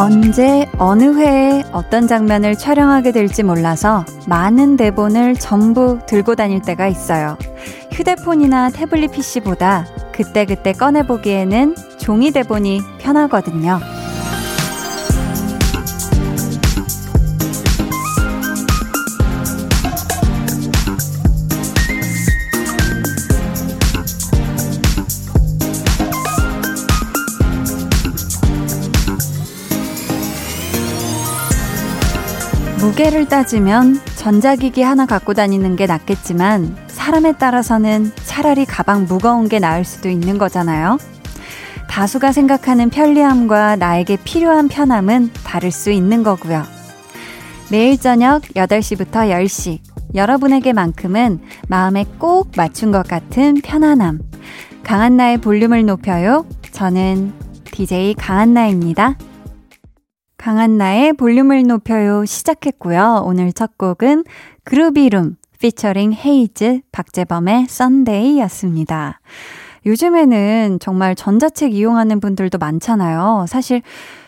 [0.00, 7.36] 언제 어느 회에 어떤 장면을 촬영하게 될지 몰라서 많은 대본을 전부 들고 다닐 때가 있어요.
[7.92, 13.78] 휴대폰이나 태블릿 PC보다 그때그때 꺼내보기에는 종이 대본이 편하거든요.
[33.00, 39.86] 무게를 따지면 전자기기 하나 갖고 다니는 게 낫겠지만 사람에 따라서는 차라리 가방 무거운 게 나을
[39.86, 40.98] 수도 있는 거잖아요.
[41.88, 46.62] 다수가 생각하는 편리함과 나에게 필요한 편함은 다를 수 있는 거고요.
[47.70, 49.78] 매일 저녁 8시부터 10시
[50.14, 54.20] 여러분에게만큼은 마음에 꼭 맞춘 것 같은 편안함.
[54.84, 56.44] 강한나의 볼륨을 높여요.
[56.72, 57.32] 저는
[57.64, 59.16] DJ 강한나입니다.
[60.40, 63.24] 강한나의 볼륨을 높여요 시작했고요.
[63.26, 64.24] 오늘 첫 곡은
[64.64, 69.20] 그루비룸 피처링 헤이즈 박재범의 Sunday였습니다.
[69.84, 73.44] 요즘에는 정말 전자책 이용하는 분들도 많잖아요.
[73.48, 73.82] 사실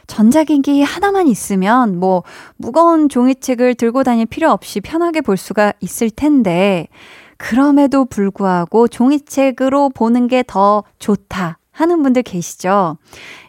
[0.07, 2.25] 전자기기 하나만 있으면 뭐
[2.59, 6.89] 무거운 종이책을 들고 다닐 필요 없이 편하게 볼 수가 있을 텐데
[7.39, 12.99] 그럼에도 불구하고 종이책으로 보는 게 더 좋다 하는 분들 계시죠?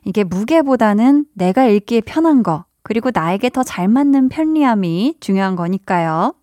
[0.05, 6.33] 이게 무게보다는 내가 읽기에 편한 거, 그리고 나에게 더 잘 맞는 편리함이 중요한 거니까요.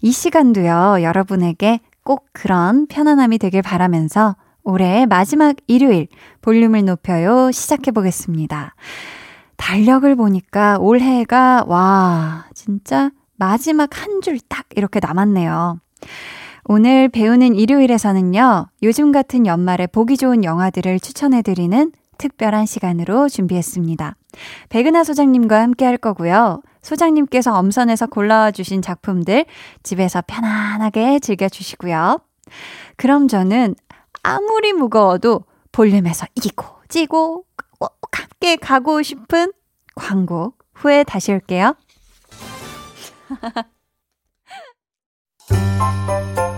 [0.00, 6.08] 이 시간도요, 여러분에게 꼭 그런 편안함이 되길 바라면서 올해의 마지막 일요일
[6.40, 8.74] 볼륨을 높여요 시작해 보겠습니다.
[9.56, 15.78] 달력을 보니까 올해가 와, 진짜 마지막 한 줄 딱 이렇게 남았네요.
[16.64, 24.16] 오늘 배우는 일요일에서는요, 요즘 같은 연말에 보기 좋은 영화들을 추천해드리는 특별한 시간으로 준비했습니다.
[24.68, 26.62] 백은하 소장님과 함께 할 거고요.
[26.82, 29.44] 소장님께서 엄선해서 골라와 주신 작품들
[29.82, 32.20] 집에서 편안하게 즐겨주시고요.
[32.96, 33.74] 그럼 저는
[34.22, 37.44] 아무리 무거워도 볼륨에서 이고 찌고
[37.80, 39.52] 꼭 함께 가고 싶은
[39.96, 41.74] 광고 후에 다시 올게요.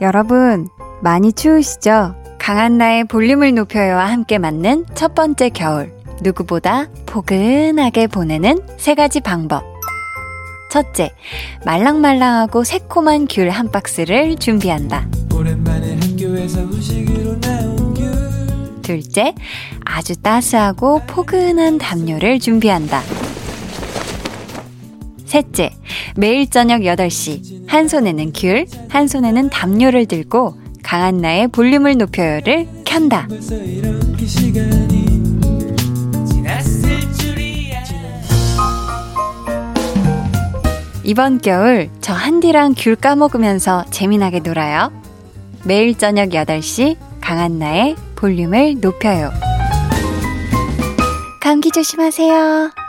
[0.00, 0.68] 여러분,
[1.02, 2.14] 많이 추우시죠?
[2.38, 5.92] 강한 나의 볼륨을 높여요와 함께 맞는 첫 번째 겨울.
[6.22, 9.62] 누구보다 포근하게 보내는 세 가지 방법.
[10.70, 11.10] 첫째,
[11.66, 15.08] 말랑말랑하고 새콤한 귤 한 박스를 준비한다.
[18.82, 19.34] 둘째,
[19.84, 23.02] 아주 따스하고 포근한 담요를 준비한다.
[25.26, 25.70] 셋째,
[26.16, 33.28] 매일 저녁 8시, 한 손에는 귤, 한 손에는 담요를 들고 강한나의 볼륨을 높여요를 켠다.
[41.04, 44.90] 이번 겨울 저 한디랑 귤 까먹으면서 재미나게 놀아요.
[45.64, 49.30] 매일 저녁 8시 강한나의 볼륨을 높여요.
[51.40, 52.79] 감기 조심하세요.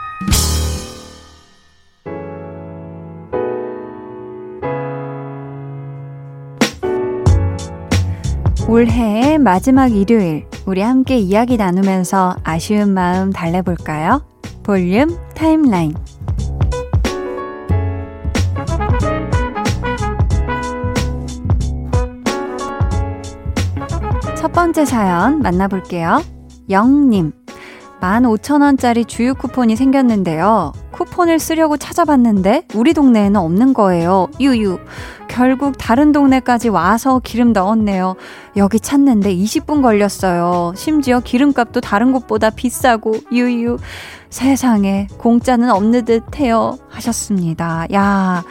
[8.72, 14.24] 올해의 마지막 일요일, 우리 함께 이야기 나누면서 아쉬운 마음 달래볼까요?
[14.64, 15.94] 볼륨 타임라인.
[24.38, 26.24] 첫 번째 사연 만나볼게요.
[26.70, 27.34] 영님.
[28.00, 30.72] 15,000원짜리 주유 쿠폰이 생겼는데요.
[31.01, 34.28] 쿠폰을 쓰려고 찾아봤는데 우리 동네에는 없는 거예요.
[34.39, 34.79] 유유.
[35.28, 38.16] 결국 다른 동네까지 와서 기름 넣었네요.
[38.56, 40.73] 여기 찾는데 20분 걸렸어요.
[40.75, 43.78] 심지어 기름값도 다른 곳보다 비싸고 유유.
[44.29, 46.78] 세상에 공짜는 없는 듯해요.
[46.90, 47.87] 하셨습니다.
[47.93, 48.43] 야.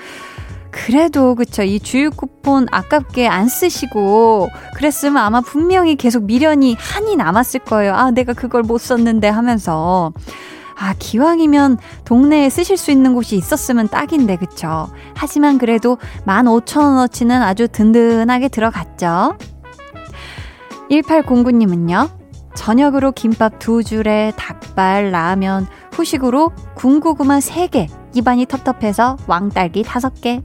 [0.72, 7.60] 그래도 그쵸 이 주유 쿠폰 아깝게 안 쓰시고 그랬으면 아마 분명히 계속 미련이 한이 남았을
[7.60, 7.94] 거예요.
[7.94, 10.12] 아 내가 그걸 못 썼는데 하면서
[10.80, 14.90] 아 기왕이면 동네에 쓰실 수 있는 곳이 있었으면 딱인데 그쵸.
[15.14, 19.36] 하지만 그래도 15,000원어치는 아주 든든하게 들어갔죠.
[20.90, 22.08] 1809님은요.
[22.54, 30.42] 저녁으로 김밥 두 줄에 닭발, 라면, 후식으로 군고구마 3개, 입안이 텁텁해서 왕딸기 5개.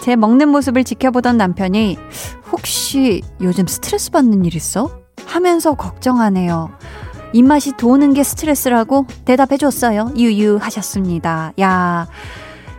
[0.00, 1.96] 제 먹는 모습을 지켜보던 남편이
[2.50, 5.02] 혹시 요즘 스트레스 받는 일 있어?
[5.24, 6.70] 하면서 걱정하네요.
[7.32, 10.12] 입맛이 도는 게 스트레스라고 대답해줬어요.
[10.16, 11.52] 유유 하셨습니다.
[11.60, 12.06] 야.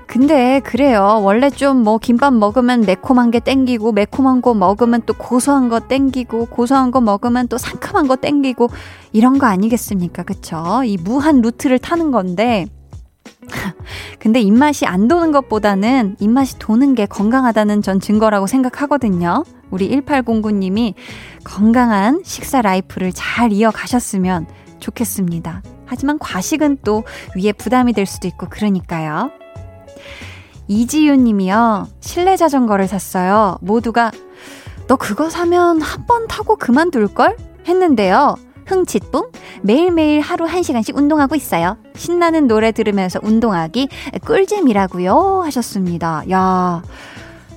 [0.07, 1.21] 근데 그래요.
[1.23, 6.45] 원래 좀 뭐 김밥 먹으면 매콤한 게 땡기고 매콤한 거 먹으면 또 고소한 거 땡기고
[6.47, 8.69] 고소한 거 먹으면 또 상큼한 거 땡기고
[9.11, 10.21] 이런 거 아니겠습니까?
[10.23, 10.83] 그쵸?
[10.85, 12.67] 이 무한 루트를 타는 건데
[14.19, 19.43] 근데 입맛이 안 도는 것보다는 입맛이 도는 게 건강하다는 전 증거라고 생각하거든요.
[19.71, 20.93] 우리 1809님이
[21.43, 24.47] 건강한 식사 라이프를 잘 이어가셨으면
[24.79, 25.63] 좋겠습니다.
[25.85, 27.03] 하지만 과식은 또
[27.35, 29.31] 위에 부담이 될 수도 있고 그러니까요.
[30.67, 31.87] 이지유 님이요.
[31.99, 33.57] 실내 자전거를 샀어요.
[33.61, 34.11] 모두가
[34.87, 37.37] 너 그거 사면 한 번 타고 그만둘걸?
[37.67, 38.35] 했는데요.
[38.65, 39.31] 흥칫뿡
[39.61, 41.77] 매일매일 하루 1시간씩 운동하고 있어요.
[41.95, 43.89] 신나는 노래 들으면서 운동하기
[44.25, 46.23] 꿀잼이라고요 하셨습니다.
[46.31, 46.81] 야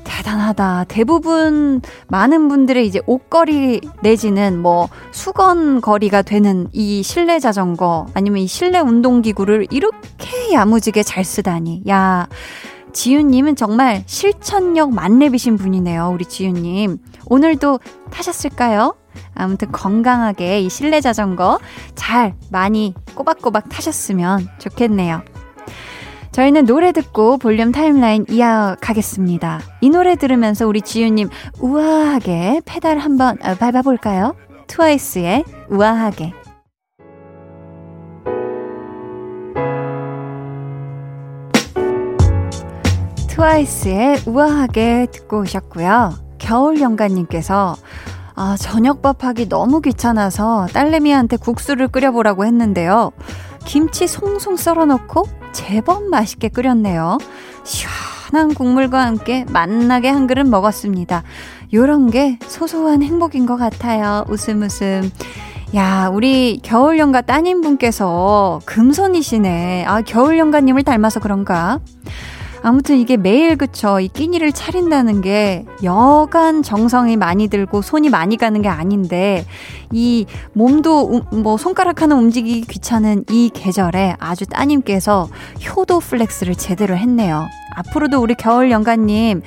[0.07, 0.85] 대단하다.
[0.89, 8.47] 대부분 많은 분들의 이제 옷걸이 내지는 뭐 수건 거리가 되는 이 실내 자전거 아니면 이
[8.47, 11.83] 실내 운동기구를 이렇게 야무지게 잘 쓰다니.
[11.89, 12.29] 야.
[12.93, 16.13] 지윤님은 정말 실천력 만렙이신 분이네요.
[16.15, 16.99] 우리 지윤님.
[17.27, 17.81] 오늘도
[18.11, 18.95] 타셨을까요?
[19.35, 21.59] 아무튼 건강하게 이 실내 자전거
[21.95, 25.23] 잘 많이 꼬박꼬박 타셨으면 좋겠네요.
[26.33, 29.61] 저희는 노래 듣고 볼륨 타임라인 이어가겠습니다.
[29.81, 31.31] 이 노래 들으면서 우리 지유님
[31.61, 34.37] 우아하게 페달 한번 어, 밟아볼까요?
[34.67, 36.35] 트와이스의 우아하게.
[43.29, 46.15] 트와이스의 우아하게 듣고 오셨고요.
[46.39, 47.77] 겨울연가님께서
[48.39, 53.13] 아, 저녁밥 하기 너무 귀찮아서 딸내미한테 국수를 끓여보라고 했는데요.
[53.65, 57.17] 김치 송송 썰어놓고 제법 맛있게 끓였네요.
[57.65, 61.23] 시원한 국물과 함께 맛나게 한 그릇 먹었습니다.
[61.73, 64.27] 요런 게 소소한 행복인 것 같아요.
[64.29, 65.11] 웃음 웃음.
[65.75, 69.87] 야, 우리 겨울연가 따님분께서 금손이시네.
[69.87, 71.81] 아, 겨울연가님을 닮아서 그런가?
[72.63, 74.01] 아무튼 이게 매일 그쵸.
[74.01, 79.45] 이 끼니를 차린다는 게 여간 정성이 많이 들고 손이 많이 가는 게 아닌데
[79.93, 85.29] 이 몸도 뭐 손가락 하나 움직이기 귀찮은 이 계절에 아주 따님께서
[85.69, 87.47] 효도 flex를 제대로 했네요.
[87.77, 89.43] 앞으로도 우리 겨울 연가님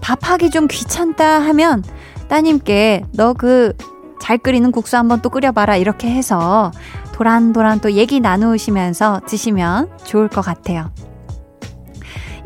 [0.00, 1.84] 밥하기 좀 귀찮다 하면
[2.28, 3.74] 따님께 너그
[4.20, 6.72] 잘 끓이는 국수 한번 또 끓여봐라 이렇게 해서
[7.12, 10.90] 도란도란 또 얘기 나누시면서 드시면 좋을 것 같아요.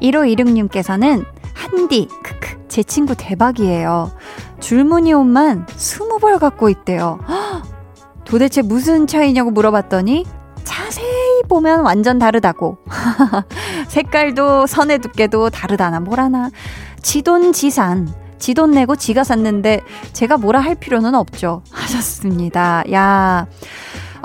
[0.00, 1.25] 1526님께서는
[1.55, 4.12] 한디, 크크, 제 친구 대박이에요.
[4.61, 7.19] 줄무늬 옷만 20벌 갖고 있대요.
[8.25, 10.25] 도대체 무슨 차이냐고 물어봤더니
[10.65, 12.79] 자세히 보면 완전 다르다고.
[13.89, 16.50] 색깔도 선의 두께도 다르다나 뭐라나.
[17.03, 18.12] 지돈 지산.
[18.39, 19.81] 지돈 내고 지가 샀는데
[20.12, 21.62] 제가 뭐라 할 필요는 없죠.
[21.73, 22.85] 하셨습니다.
[22.93, 23.47] 야.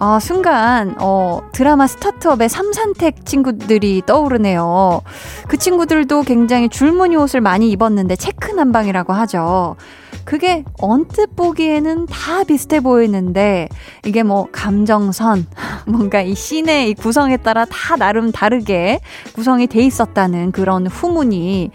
[0.06, 5.02] 아, 순간, 어, 드라마 스타트업의 삼산택 친구들이 떠오르네요.
[5.48, 9.78] 그 친구들도 굉장히 줄무늬 옷을 많이 입었는데 체크 난방이라고 하죠.
[10.26, 13.70] 그게 언뜻 보기에는 다 비슷해 보이는데
[14.06, 15.48] 이게 뭐 감정선
[15.88, 19.00] 뭔가 이 씬의 이 구성에 따라 다 나름 다르게
[19.34, 21.72] 구성이 돼 있었다는 그런 후문이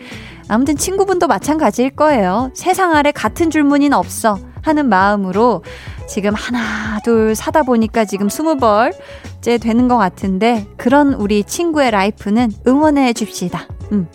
[0.49, 2.51] 아무튼 친구분도 마찬가지일 거예요.
[2.53, 5.63] 세상 아래 같은 줄무늬는 없어 하는 마음으로
[6.09, 12.51] 지금 하나, 둘 사다 보니까 지금 스무 벌째 되는 것 같은데 그런 우리 친구의 라이프는
[12.67, 13.69] 응원해 줍시다.
[13.93, 14.09] 음.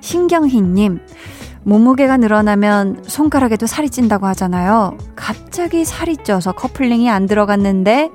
[0.00, 1.00] 신경희님,
[1.62, 4.98] 몸무게가 늘어나면 손가락에도 살이 찐다고 하잖아요.
[5.14, 8.10] 갑자기 살이 쪄서 커플링이 안 들어갔는데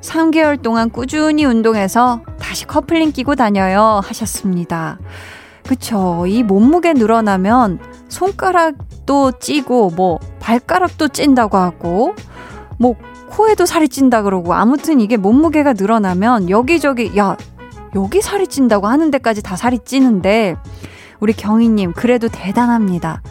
[0.00, 4.00] 3개월 동안 꾸준히 운동해서 다시 커플링 끼고 다녀요.
[4.02, 4.98] 하셨습니다.
[5.66, 6.24] 그쵸.
[6.26, 7.78] 이 몸무게 늘어나면
[8.12, 12.14] 손가락도 찌고, 뭐, 발가락도 찐다고 하고,
[12.78, 12.94] 뭐,
[13.30, 17.38] 코에도 살이 찐다 그러고, 아무튼 이게 몸무게가 늘어나면 여기저기, 야,
[17.94, 20.56] 여기 살이 찐다고 하는 데까지 다 살이 찌는데,
[21.20, 23.22] 우리 경희님, 그래도 대단합니다.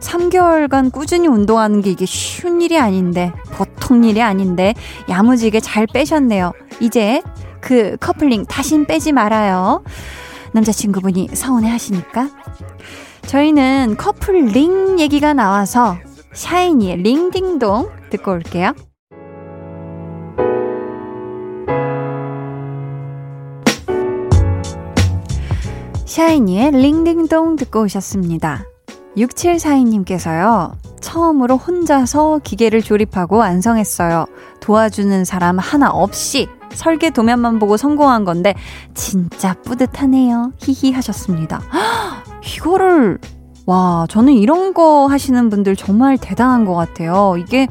[0.00, 4.72] 3개월간 꾸준히 운동하는 게 이게 쉬운 일이 아닌데, 보통 일이 아닌데,
[5.10, 6.52] 야무지게 잘 빼셨네요.
[6.80, 7.22] 이제
[7.60, 9.82] 그 커플링 다신 빼지 말아요.
[10.52, 12.30] 남자친구분이 서운해 하시니까.
[13.30, 15.96] 저희는 커플 링 얘기가 나와서
[16.32, 18.72] 샤이니의 링딩동 듣고 올게요.
[26.06, 28.64] 샤이니의 링딩동 듣고 오셨습니다.
[29.16, 34.26] 6742님께서요, 처음으로 혼자서 기계를 조립하고 완성했어요.
[34.58, 38.56] 도와주는 사람 하나 없이 설계 도면만 보고 성공한 건데
[38.94, 40.50] 진짜 뿌듯하네요.
[40.58, 41.60] 히히 하셨습니다.
[42.44, 43.18] 이거를
[43.66, 47.36] 와, 저는 이런 거 하시는 분들 정말 대단한 것 같아요.
[47.38, 47.68] 이게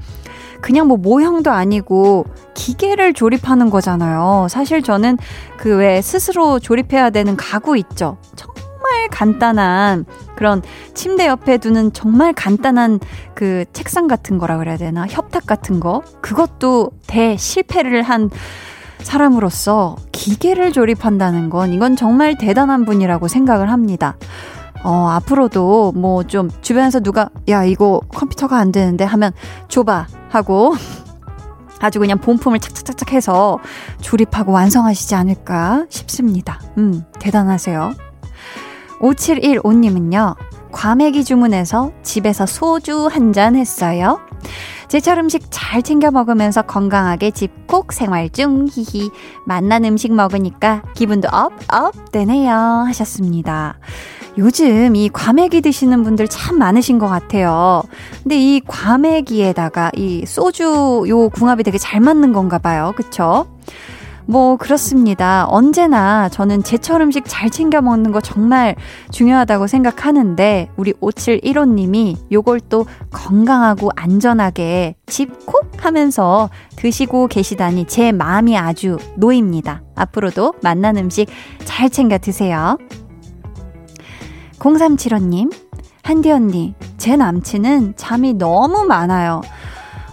[0.62, 4.48] 그냥 뭐 모형도 아니고 기계를 조립하는 거잖아요.
[4.50, 5.18] 사실 저는
[5.58, 8.18] 그 왜 스스로 조립해야 되는 가구 있죠.
[8.36, 10.62] 정말 간단한 그런
[10.94, 13.00] 침대 옆에 두는 정말 간단한
[13.34, 15.06] 그 책상 같은 거라 그래야 되나?
[15.10, 16.02] 협탁 같은 거.
[16.22, 18.30] 그것도 대 실패를 한
[19.00, 24.18] 사람으로서 기계를 조립한다는 건 이건 정말 대단한 분이라고 생각을 합니다.
[24.84, 29.32] 어, 앞으로도 뭐 좀 주변에서 누가 야, 이거 컴퓨터가 안 되는데 하면
[29.68, 30.74] 줘봐 하고
[31.82, 33.60] 아주 그냥 본품을 착착착착 해서
[34.02, 36.60] 조립하고 완성하시지 않을까 싶습니다.
[36.78, 37.94] 음, 대단하세요.
[39.00, 40.36] 5715님은요,
[40.72, 44.20] 과메기 주문해서 집에서 소주 한 잔 했어요.
[44.90, 49.10] 제철 음식 잘 챙겨 먹으면서 건강하게 집콕 생활 중, 히히.
[49.46, 52.52] 맛난 음식 먹으니까 기분도 up, up 되네요.
[52.88, 53.78] 하셨습니다.
[54.40, 57.84] 요즘 이 과메기 드시는 분들 참 많으신 것 같아요.
[58.24, 62.94] 근데 이 과메기에다가 이 소주 요 궁합이 되게 잘 맞는 건가 봐요.
[62.96, 63.46] 그쵸?
[64.26, 65.48] 뭐, 그렇습니다.
[65.50, 68.76] 언제나 저는 제철 음식 잘 챙겨 먹는 거 정말
[69.12, 78.98] 중요하다고 생각하는데, 우리 5715님이 요걸 또 건강하고 안전하게 집콕 하면서 드시고 계시다니 제 마음이 아주
[79.16, 79.82] 놓입니다.
[79.96, 81.28] 앞으로도 맛난 음식
[81.66, 82.78] 잘 챙겨 드세요.
[84.60, 85.52] 0375님,
[86.04, 89.42] 한디 언니, 제 남친은 잠이 너무 많아요.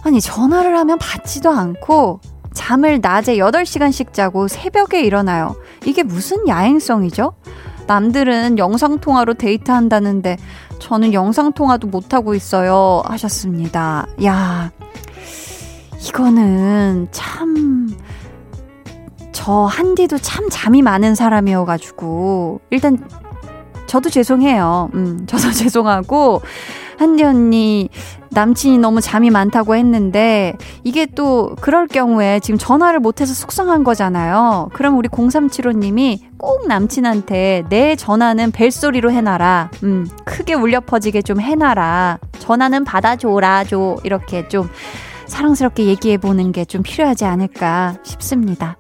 [0.03, 2.21] 아니, 전화를 하면 받지도 않고,
[2.55, 5.57] 잠을 낮에 8시간씩 자고 새벽에 일어나요.
[5.85, 7.35] 이게 무슨 야행성이죠?
[7.87, 10.38] 남들은 영상통화로 데이트한다는데
[10.79, 13.03] 저는 영상통화도 못하고 있어요.
[13.05, 14.07] 하셨습니다.
[14.25, 14.73] 야,
[16.09, 17.95] 이거는 참,
[19.33, 23.07] 저 한디도 참 잠이 많은 사람이어가지고, 일단
[23.87, 24.90] 저도 죄송해요.
[24.95, 26.43] 음, 저도 죄송하고,
[26.99, 27.88] 한디 언니,
[28.31, 34.71] 남친이 너무 잠이 많다고 했는데, 이게 또, 그럴 경우에 지금 전화를 못해서 속상한 거잖아요.
[34.73, 39.71] 그럼 우리 0375님이 꼭 남친한테 내 전화는 벨소리로 해놔라.
[39.85, 42.19] 음, 크게 울려 퍼지게 좀 해놔라.
[42.38, 43.97] 전화는 받아줘라, 줘.
[44.05, 44.69] 이렇게 좀
[45.26, 48.76] 사랑스럽게 얘기해보는 게 좀 필요하지 않을까 싶습니다.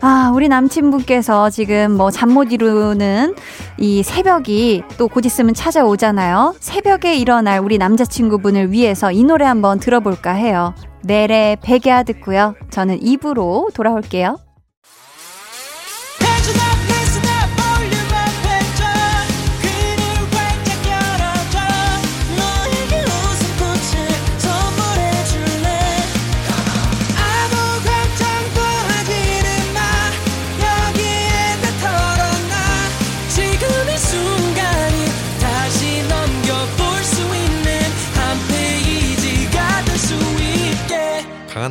[0.00, 3.34] 아, 우리 남친분께서 지금 뭐 잠 못 이루는
[3.78, 6.54] 이 새벽이 또 곧 있으면 찾아오잖아요.
[6.60, 10.74] 새벽에 일어날 우리 남자친구분을 위해서 이 노래 한번 들어볼까 해요.
[11.02, 12.54] 내래 백야 듣고요.
[12.70, 14.36] 저는 입으로 돌아올게요.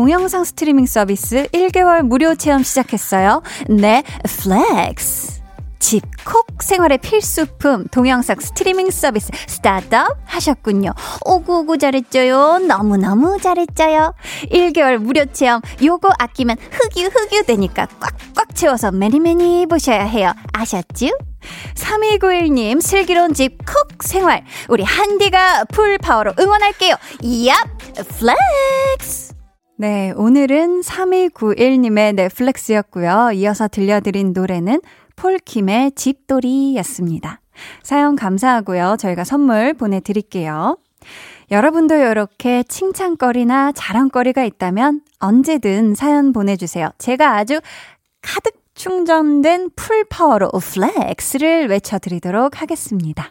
[0.00, 3.42] 동영상 스트리밍 서비스 1개월 무료 체험 시작했어요.
[3.68, 5.42] 네, flex.
[5.78, 10.94] 집콕 생활의 필수품 동영상 스트리밍 서비스 start up 하셨군요.
[11.26, 12.60] 오구오구 잘했죠요.
[12.60, 14.14] 너무너무 잘했죠요.
[14.50, 20.32] 1개월 무료 체험 요거 아끼면 흑우 흑우 되니까 꽉꽉 채워서 many many 보셔야 해요.
[20.54, 21.08] 아셨죠?
[21.74, 26.94] 3291님 슬기로운 집콕 생활 우리 한디가 full power로 응원할게요.
[27.20, 27.52] 얍
[28.08, 29.29] flex
[29.80, 33.30] 네, 오늘은 3291님의 넷플렉스였고요.
[33.32, 34.82] 이어서 들려드린 노래는
[35.16, 37.40] 폴킴의 집돌이였습니다.
[37.82, 38.96] 사연 감사하고요.
[38.98, 40.76] 저희가 선물 보내드릴게요.
[41.50, 46.90] 여러분도 이렇게 칭찬거리나 자랑거리가 있다면 언제든 사연 보내주세요.
[46.98, 47.62] 제가 아주
[48.20, 53.30] 가득 충전된 full power로 flex를 외쳐드리도록 하겠습니다.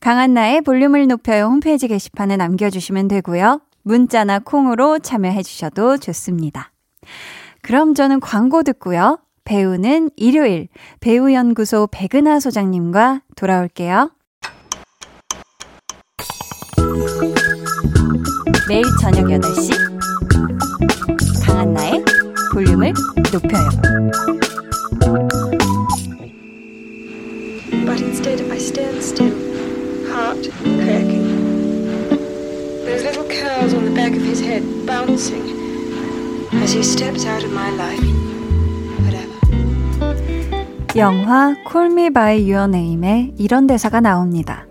[0.00, 3.60] 강한나의 볼륨을 높여요 홈페이지 게시판에 남겨주시면 되고요.
[3.88, 6.72] 문자나 콩으로 참여해 주셔도 좋습니다.
[7.62, 9.18] 그럼 저는 광고 듣고요.
[9.44, 10.68] 배우는 일요일
[11.00, 14.10] 배우연구소 백은하 소장님과 돌아올게요.
[18.68, 19.70] 매일 저녁 8시
[21.46, 22.04] 강한나의
[22.52, 22.92] 볼륨을
[23.32, 23.70] 높여요.
[27.86, 29.32] But instead I stand still,
[30.12, 31.17] heart cracking.
[32.88, 35.44] Those little curls on the back of his head bouncing.
[36.62, 38.02] as he steps out of my life.
[40.96, 41.54] 영화
[41.92, 44.66] Me By Your Name에 이런 대사가 나옵니다.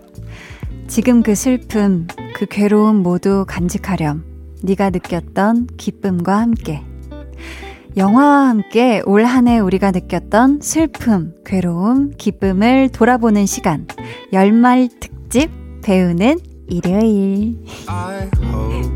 [0.88, 4.24] 지금 그 슬픔, 그 괴로움 모두 간직하렴.
[4.62, 6.82] 네가 느꼈던 기쁨과 함께.
[7.96, 13.86] 영화와 함께 올 한 해 우리가 느꼈던 슬픔, 괴로움, 기쁨을 돌아보는 시간.
[14.32, 15.50] 열말 특집
[15.82, 17.56] 배우는 일요일.
[17.86, 18.88] I hope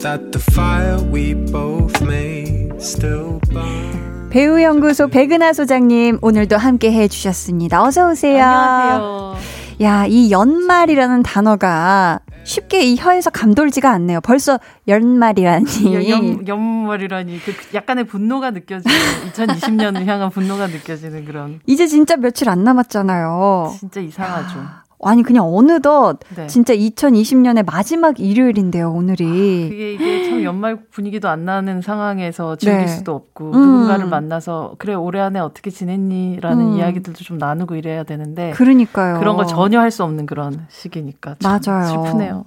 [0.00, 4.28] that the fire we both made still burn.
[4.30, 7.82] 배우연구소 백은하 소장님 오늘도 함께 해주셨습니다.
[7.82, 8.44] 어서 오세요.
[8.44, 9.36] 안녕하세요.
[9.80, 14.20] 야, 이 연말이라는 단어가 쉽게 이 혀에서 감돌지가 않네요.
[14.20, 16.10] 벌써 연말이라니.
[16.10, 17.38] 연, 연말이라니.
[17.40, 18.94] 그 약간의 분노가 느껴지는
[19.32, 21.60] 2020년을 향한 분노가 느껴지는 그런.
[21.66, 23.74] 이제 진짜 며칠 안 남았잖아요.
[23.78, 24.58] 진짜 이상하죠.
[25.04, 26.46] 아니 그냥 어느덧 네.
[26.48, 32.78] 진짜 2020년의 마지막 일요일인데요 오늘이 아, 그게 이게 참 연말 분위기도 안 나는 상황에서 즐길
[32.80, 32.86] 네.
[32.88, 33.60] 수도 없고 음.
[33.60, 36.76] 누군가를 만나서 그래 올해 안에 어떻게 지냈니라는 음.
[36.78, 41.86] 이야기들도 좀 나누고 이래야 되는데 그러니까요 그런 걸 전혀 할 수 없는 그런 시기니까 맞아요
[41.86, 42.44] 슬프네요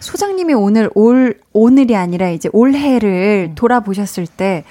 [0.00, 3.54] 소장님이 오늘 올 오늘이 아니라 이제 올해를 음.
[3.54, 4.64] 돌아보셨을 때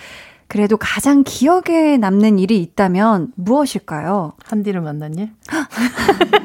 [0.47, 4.33] 그래도 가장 기억에 남는 일이 있다면 무엇일까요?
[4.43, 5.31] 한디를 만난 일?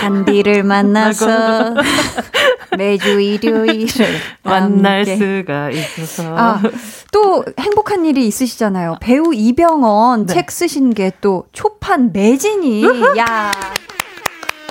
[0.00, 1.74] 한디를 만나서
[2.76, 3.88] 매주 일요일을
[4.42, 6.34] 만날 수가 있어서.
[6.36, 6.60] 아,
[7.12, 8.96] 또 행복한 일이 있으시잖아요.
[9.00, 10.34] 배우 이병헌 네.
[10.34, 12.82] 책 쓰신 게 또 초판 매진이.
[13.18, 13.50] 야.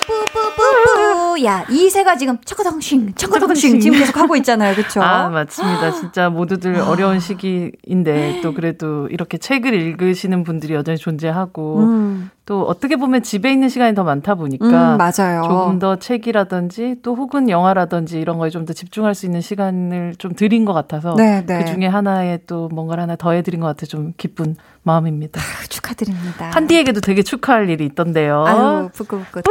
[0.07, 1.45] 뿌뿌뿌뿌.
[1.45, 4.75] 야, 이세가 지금 차가당싱, 차가당싱 지금 계속 하고 있잖아요.
[4.75, 5.01] 그쵸?
[5.01, 5.91] 아, 맞습니다.
[5.91, 6.89] 진짜 모두들 아.
[6.89, 12.31] 어려운 시기인데 또 그래도 이렇게 책을 읽으시는 분들이 여전히 존재하고 음.
[12.49, 15.43] 또 어떻게 보면 집에 있는 시간이 더 많다 보니까 음, 맞아요.
[15.43, 20.33] 조금 더 책이라든지 또 혹은 영화라든지 이런 거에 좀 더 집중할 수 있는 시간을 좀
[20.33, 21.59] 드린 것 같아서 네, 네.
[21.59, 25.39] 그 중에 하나에 또 뭔가를 하나 더해 드린 것 같아 좀 기쁜 마음입니다.
[25.39, 26.49] 아, 축하드립니다.
[26.53, 28.43] 한디에게도 되게 축하할 일이 있던데요.
[28.45, 29.41] 아유, 부끄부끄.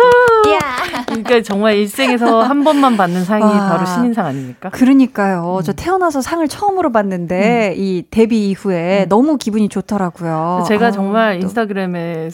[1.06, 4.70] 그러니까 정말 일생에서 한 번만 받는 상이 와, 바로 신인상 아닙니까?
[4.70, 5.58] 그러니까요.
[5.58, 5.62] 음.
[5.62, 7.80] 저 태어나서 상을 처음으로 받는데 음.
[7.82, 9.08] 이 데뷔 이후에 음.
[9.08, 10.64] 너무 기분이 좋더라고요.
[10.66, 11.44] 제가 아, 정말 또.
[11.44, 12.30] 인스타그램에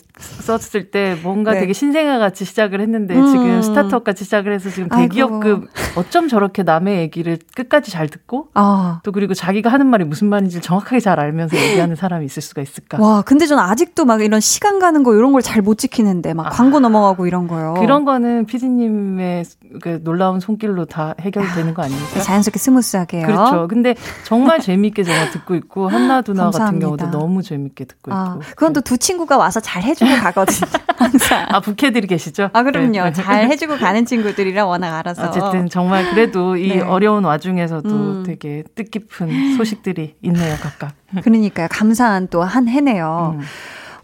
[0.59, 1.61] 썼을 때 뭔가 네.
[1.61, 3.27] 되게 신생아 같이 시작을 했는데 음.
[3.27, 9.01] 지금 스타트업 같이 시작을 해서 지금 대기업급 어쩜 저렇게 남의 얘기를 끝까지 잘 듣고 아.
[9.05, 12.99] 또 그리고 자기가 하는 말이 무슨 말인지 정확하게 잘 알면서 얘기하는 사람이 있을 수가 있을까?
[13.01, 16.47] 와, 근데 저는 아직도 막 이런 시간 가는 거 이런 걸 잘 못 지키는데 막
[16.47, 16.51] 아.
[16.51, 17.75] 광고 넘어가고 이런 거요.
[17.79, 19.64] 그런 거는 피디님의 그
[20.03, 22.21] 놀라운 손길로 다 해결되는 거 아닙니까?
[22.21, 23.27] 자연스럽게 스무스하게요.
[23.27, 23.69] 그렇죠.
[23.69, 28.41] 근데 정말 재미있게 제가 듣고 있고 한나 두나 같은 경우도 너무 재미있게 듣고 아, 있고.
[28.57, 30.71] 그건 또 두 친구가 와서 잘 해주고 가거든요.
[30.97, 31.47] 항상.
[31.51, 32.51] 아 부캐들이 계시죠?
[32.53, 32.93] 아 그럼요.
[32.93, 33.13] 네.
[33.13, 35.29] 잘 해주고 가는 친구들이라 워낙 알아서.
[35.29, 36.81] 어쨌든 정말 그래도 이 네.
[36.81, 38.23] 어려운 와중에서도 음.
[38.27, 40.93] 되게 뜻깊은 소식들이 있네요 각각.
[41.23, 41.69] 그러니까요.
[41.71, 43.37] 감사한 또 한 해네요.
[43.39, 43.45] 음.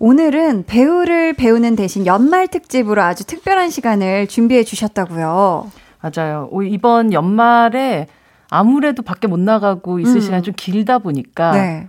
[0.00, 5.70] 오늘은 배우를 배우는 대신 연말 특집으로 아주 특별한 시간을 준비해 주셨다고요.
[6.00, 6.48] 맞아요.
[6.64, 8.06] 이번 연말에
[8.48, 10.20] 아무래도 밖에 못 나가고 있을 음.
[10.20, 11.88] 시간이 좀 길다 보니까 네.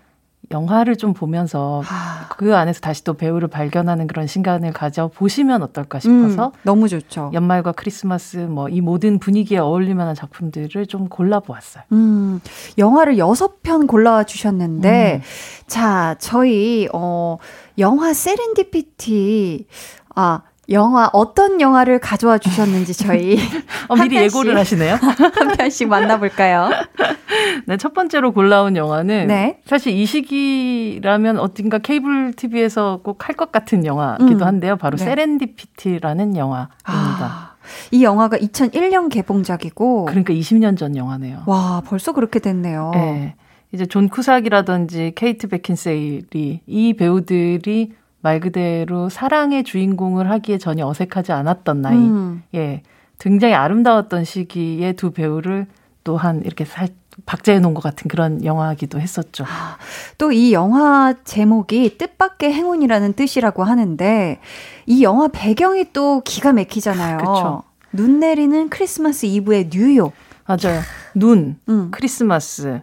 [0.51, 2.27] 영화를 좀 보면서 하...
[2.29, 7.29] 그 안에서 다시 또 배우를 발견하는 그런 시간을 가져 보시면 어떨까 싶어서 음, 너무 좋죠.
[7.33, 11.83] 연말과 크리스마스 뭐 이 모든 분위기에 어울릴 만한 작품들을 좀 골라 보았어요.
[11.91, 12.39] 음,
[12.77, 15.67] 영화를 여섯 편 골라 주셨는데 음.
[15.67, 17.37] 자, 저희 어
[17.77, 19.67] 영화 세렌디피티
[20.15, 23.38] 아 영화 어떤 영화를 가져와 주셨는지 저희
[23.89, 24.95] 어, 미리 예고를 하시네요.
[25.01, 26.69] 한 편씩 만나볼까요?
[27.67, 29.60] 네, 첫 번째로 골라온 영화는 네.
[29.65, 34.43] 사실 이 시기라면 어딘가 케이블 TV에서 꼭 할 것 같은 영화기도 음.
[34.43, 34.75] 한데요.
[34.77, 35.05] 바로 네.
[35.05, 36.75] 세렌디피티라는 영화입니다.
[36.86, 37.51] 아,
[37.91, 41.43] 이 영화가 2001년 개봉작이고 그러니까 20년 전 영화네요.
[41.45, 42.91] 와, 벌써 그렇게 됐네요.
[42.93, 43.36] 네.
[43.73, 51.81] 이제 존 쿠삭이라든지 케이트 베킨세일이 이 배우들이 말 그대로 사랑의 주인공을 하기에 전혀 어색하지 않았던
[51.81, 51.97] 나이.
[51.97, 52.43] 음.
[52.55, 52.84] 예.
[53.19, 55.67] 굉장히 아름다웠던 시기에 두 배우를
[56.03, 56.89] 또한 이렇게 살,
[57.25, 59.43] 박제해 놓은 것 같은 그런 영화기도 했었죠.
[59.45, 59.77] 아,
[60.17, 64.39] 또이 영화 제목이 뜻밖의 행운이라는 뜻이라고 하는데
[64.86, 67.17] 이 영화 배경이 또 기가 막히잖아요.
[67.17, 67.63] 그렇죠.
[67.91, 70.13] 눈 내리는 크리스마스 이브의 뉴욕.
[70.47, 70.81] 맞아요.
[71.13, 71.89] 눈, 음.
[71.91, 72.81] 크리스마스,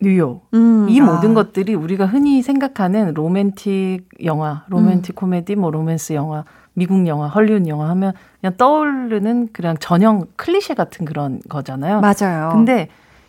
[0.00, 0.46] 뉴욕.
[0.54, 1.04] 음, 이 아.
[1.04, 5.16] 모든 것들이 우리가 흔히 생각하는 로맨틱 영화, 로맨틱 음.
[5.16, 11.04] 코미디, 뭐 로맨스 영화, 미국 영화, 헐리우드 영화 하면 그냥 떠오르는 그냥 전형 클리셰 같은
[11.04, 12.00] 그런 거잖아요.
[12.00, 12.50] 맞아요.
[12.52, 12.88] 근데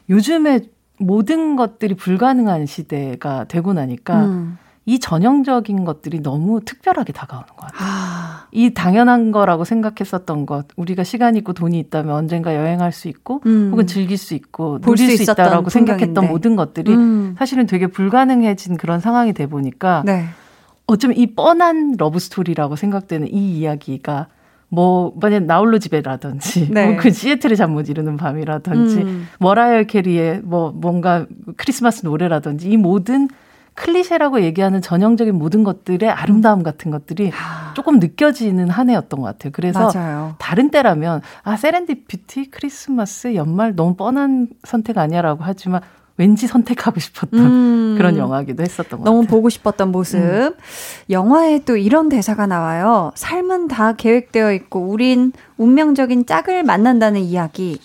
[0.10, 0.62] 요즘에
[1.00, 4.58] 모든 것들이 불가능한 시대가 되고 나니까 음.
[4.86, 7.90] 이 전형적인 것들이 너무 특별하게 다가오는 것 같아요.
[7.90, 8.09] 아.
[8.52, 13.70] 이 당연한 거라고 생각했었던 것, 우리가 시간 있고 돈이 있다면 언젠가 여행할 수 있고, 음.
[13.72, 17.36] 혹은 즐길 수 있고, 누릴 수, 수 있다라고 생각했던 모든 것들이 음.
[17.38, 20.26] 사실은 되게 불가능해진 그런 상황이 돼 보니까, 네.
[20.88, 24.28] 어쩌면 이 뻔한 러브 스토리라고 생각되는 이 이야기가
[24.70, 26.88] 뭐 만약 나홀로 집에라든지 네.
[26.88, 29.28] 뭐그 시애틀의 잠 못 이루는 밤이라든지 음.
[29.40, 31.26] 머라이어 캐리의 뭐 뭔가
[31.58, 33.30] 크리스마스 노래라든지 이 모든
[33.80, 37.74] 클리셰라고 얘기하는 전형적인 모든 것들의 아름다움 같은 것들이 아.
[37.76, 39.52] 조금 느껴지는 한 해였던 것 같아요.
[39.54, 40.36] 그래서 맞아요.
[40.38, 45.82] 다른 때라면 아 세렌디피티 크리스마스 연말 너무 뻔한 선택 아니야라고 하지만
[46.18, 47.96] 왠지 선택하고 싶었던 음.
[47.98, 49.36] 그런 영화기도 했었던 것 너무 같아요.
[49.38, 50.18] 보고 싶었던 모습.
[50.20, 50.54] 음.
[51.10, 53.14] 영화에 또 이런 대사가 나와요.
[53.16, 57.80] 삶은 다 계획되어 있고 우린 운명적인 짝을 만난다는 이야기.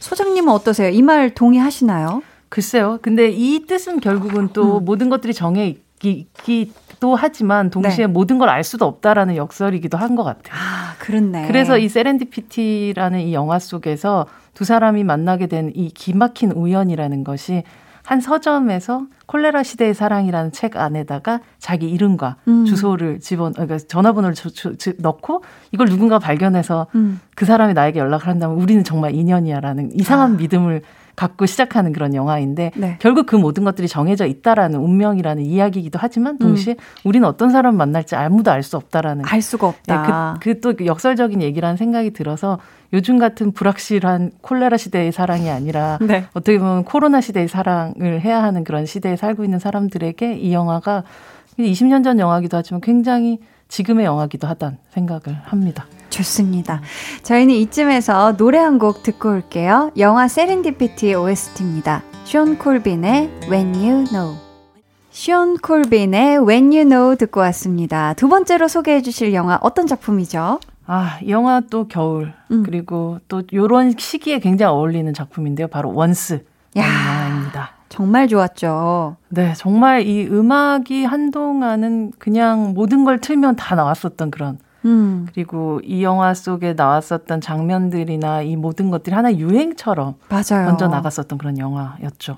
[0.00, 0.88] 소장님은 어떠세요?
[0.88, 2.22] 이 말 동의하시나요?
[2.58, 3.00] 글쎄요.
[3.02, 4.84] 근데 이 뜻은 결국은 또 음.
[4.84, 8.12] 모든 것들이 정해 있기도 하지만 동시에 네.
[8.12, 10.54] 모든 걸 알 수도 없다라는 역설이기도 한 것 같아요.
[10.54, 11.48] 아, 그렇네.
[11.48, 17.64] 그래서 이 세렌디피티라는 이 영화 속에서 두 사람이 만나게 된 이 기막힌 우연이라는 것이
[18.04, 22.66] 한 서점에서 콜레라 시대의 사랑이라는 책 안에다가 자기 이름과 음.
[22.66, 27.20] 주소를 집어 그러니까 전화번호를 주, 주, 주, 넣고 이걸 누군가 발견해서 음.
[27.34, 30.36] 그 사람이 나에게 연락을 한다면 우리는 정말 인연이야라는 이상한 아.
[30.36, 30.82] 믿음을
[31.16, 32.96] 갖고 시작하는 그런 영화인데 네.
[33.00, 36.84] 결국 그 모든 것들이 정해져 있다라는 운명이라는 이야기이기도 하지만 동시에 음.
[37.04, 40.38] 우리는 어떤 사람을 만날지 아무도 알 수 없다라는 알 수가 없다.
[40.40, 42.58] 네, 그또 그 역설적인 얘기라는 생각이 들어서
[42.94, 46.24] 요즘 같은 불확실한 콜레라 시대의 사랑이 아니라 네.
[46.32, 51.04] 어떻게 보면 코로나 시대의 사랑을 해야 하는 그런 시대에 살고 있는 사람들에게 이 영화가
[51.58, 55.86] 20년 전 영화기도 하지만 굉장히 지금의 영화기도 하다는 생각을 합니다.
[56.10, 56.80] 좋습니다.
[57.22, 59.90] 저희는 이쯤에서 노래 한 곡 듣고 올게요.
[59.98, 62.02] 영화 세렌디피티의 OST입니다.
[62.24, 64.36] 숀 콜빈의 When You Know.
[65.10, 68.14] 숀 콜빈의 When You Know 듣고 왔습니다.
[68.14, 70.60] 두 번째로 소개해 주실 영화 어떤 작품이죠?
[70.86, 72.32] 아, 영화 또 겨울.
[72.50, 72.62] 음.
[72.64, 75.66] 그리고 또 요런 시기에 굉장히 어울리는 작품인데요.
[75.68, 76.44] 바로 원스.
[76.76, 77.70] 영화입니다.
[77.94, 79.16] 정말 좋았죠.
[79.28, 85.26] 네, 정말 이 음악이 한동안은 그냥 모든 걸 틀면 다 나왔었던 그런 음.
[85.32, 90.66] 그리고 이 영화 속에 나왔었던 장면들이나 이 모든 것들이 하나 유행처럼 맞아요.
[90.66, 92.36] 먼저 나갔었던 그런 영화였죠.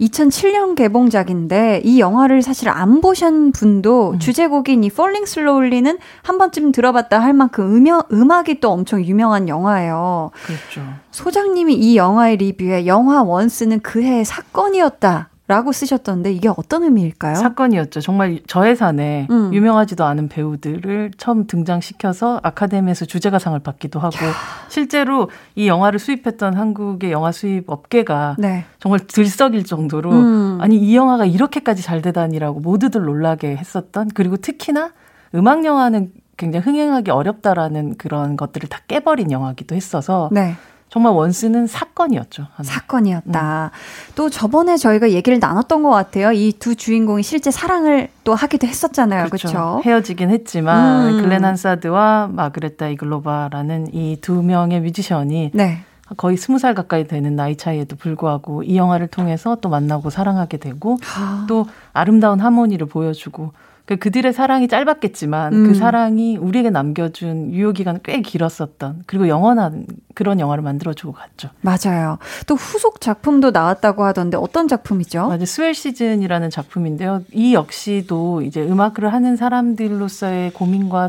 [0.00, 4.18] 2007년 개봉작인데 이 영화를 사실 안 보신 분도 음.
[4.18, 10.30] 주제곡인 이 Falling Slowly는 한 번쯤 들어봤다 할 만큼 음여, 음악이 또 엄청 유명한 영화예요.
[10.44, 10.86] 그렇죠.
[11.10, 15.30] 소장님이 이 영화의 리뷰에 영화 원스는 그해의 사건이었다.
[15.48, 17.36] 라고 쓰셨던데 이게 어떤 의미일까요?
[17.36, 18.00] 사건이었죠.
[18.00, 19.54] 정말 저예산에 음.
[19.54, 24.32] 유명하지도 않은 배우들을 처음 등장시켜서 아카데미에서 주제가상을 받기도 하고 야.
[24.68, 28.64] 실제로 이 영화를 수입했던 한국의 영화 수입 업계가 네.
[28.80, 30.58] 정말 들썩일 정도로 음.
[30.60, 34.90] 아니 이 영화가 이렇게까지 잘 되다니라고 모두들 놀라게 했었던 그리고 특히나
[35.36, 40.56] 음악 영화는 굉장히 흥행하기 어렵다라는 그런 것들을 다 깨버린 영화기도 했어서 네.
[40.88, 42.46] 정말 원스는 사건이었죠.
[42.54, 42.66] 하나.
[42.68, 43.70] 사건이었다.
[43.74, 44.12] 음.
[44.14, 46.32] 또 저번에 저희가 얘기를 나눴던 것 같아요.
[46.32, 49.26] 이 두 주인공이 실제 사랑을 또 하기도 했었잖아요.
[49.26, 49.48] 그렇죠.
[49.48, 49.80] 그렇죠?
[49.84, 51.22] 헤어지긴 했지만 음.
[51.22, 55.80] 글렌 한사드와 마그레타 이글로바라는 이 두 명의 뮤지션이 네.
[56.16, 60.98] 거의 스무 살 가까이 되는 나이 차이에도 불구하고 이 영화를 통해서 또 만나고 사랑하게 되고
[61.18, 61.44] 아.
[61.48, 63.52] 또 아름다운 하모니를 보여주고
[63.86, 65.66] 그 그들의 사랑이 짧았겠지만 그 음.
[65.68, 71.50] 그 사랑이 우리에게 남겨준 유효 기간은 꽤 길었었던 그리고 영원한 그런 영화를 만들어주고 갔죠.
[71.60, 72.18] 맞아요.
[72.46, 75.28] 또 후속 작품도 나왔다고 하던데 어떤 작품이죠?
[75.28, 75.44] 맞아요.
[75.44, 77.22] 스웰 시즌이라는 작품인데요.
[77.32, 81.08] 이 역시도 이제 음악을 하는 사람들로서의 고민과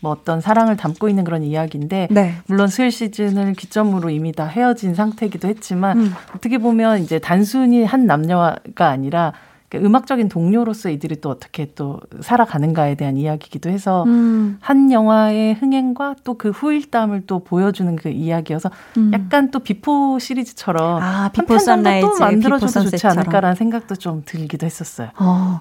[0.00, 2.34] 뭐 어떤 사랑을 담고 있는 그런 이야기인데 네.
[2.46, 6.14] 물론 스웰 시즌을 기점으로 이미 다 헤어진 상태이기도 했지만 음.
[6.34, 9.32] 어떻게 보면 이제 단순히 한 남녀가 아니라
[9.68, 14.58] 그러니까 음악적인 동료로서 이들이 또 어떻게 또 살아가는가에 대한 이야기이기도 해서 음.
[14.60, 19.10] 한 영화의 흥행과 또 그 후일담을 또 보여주는 그 이야기여서 음.
[19.12, 25.10] 약간 또 Before 시리즈처럼 아, Before Sunrise 또 만들어줘도 좋지 않을까라는 생각도 좀 들기도 했었어요.
[25.18, 25.60] 어,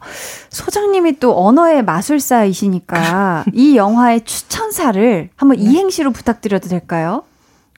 [0.49, 5.63] 소장님이 또 언어의 마술사이시니까 이 영화의 추천사를 한번 네.
[5.63, 7.23] 이행시로 부탁드려도 될까요?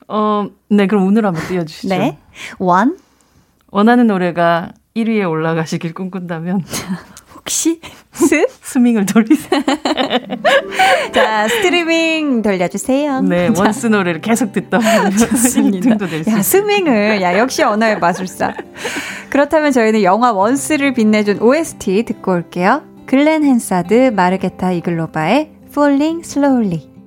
[0.08, 1.88] 어, 네, 그럼 오늘 한번 띄워주시죠.
[1.88, 2.18] 네,
[2.58, 2.98] 원
[3.70, 4.72] 원하는 노래가
[5.04, 6.64] 1위에 올라가시길 꿈꾼다면
[7.36, 7.80] 혹시
[8.12, 8.46] 스?
[8.62, 9.62] 스밍을 돌리세요.
[11.14, 13.20] 자, 스트리밍 돌려주세요.
[13.22, 13.62] 네, 자.
[13.62, 15.90] 원스 노래를 계속 듣다 보면 좋습니다.
[16.30, 17.22] 야, 스밍을.
[17.22, 18.54] 야, 역시 언어의 마술사.
[19.30, 22.82] 그렇다면 저희는 영화 원스를 빛내준 OST 듣고 올게요.
[23.06, 26.97] 글렌 헨사드, 마르게타 이글로바의 Falling Slowly.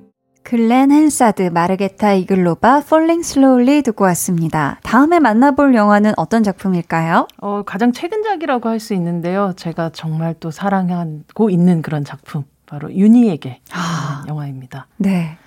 [0.56, 4.78] 글렌 헨사드, 마르게타 이글로바, Falling Slowly 듣고 왔습니다.
[4.82, 7.26] 다음에 만나볼 영화는 어떤 작품일까요?
[7.40, 9.54] 어, 가장 최근작이라고 할 수 있는데요.
[9.56, 12.44] 제가 정말 또 사랑하고 있는 그런 작품.
[12.66, 14.24] 바로 윤희에게 아.
[14.28, 14.88] 영화입니다.
[14.98, 15.38] 네.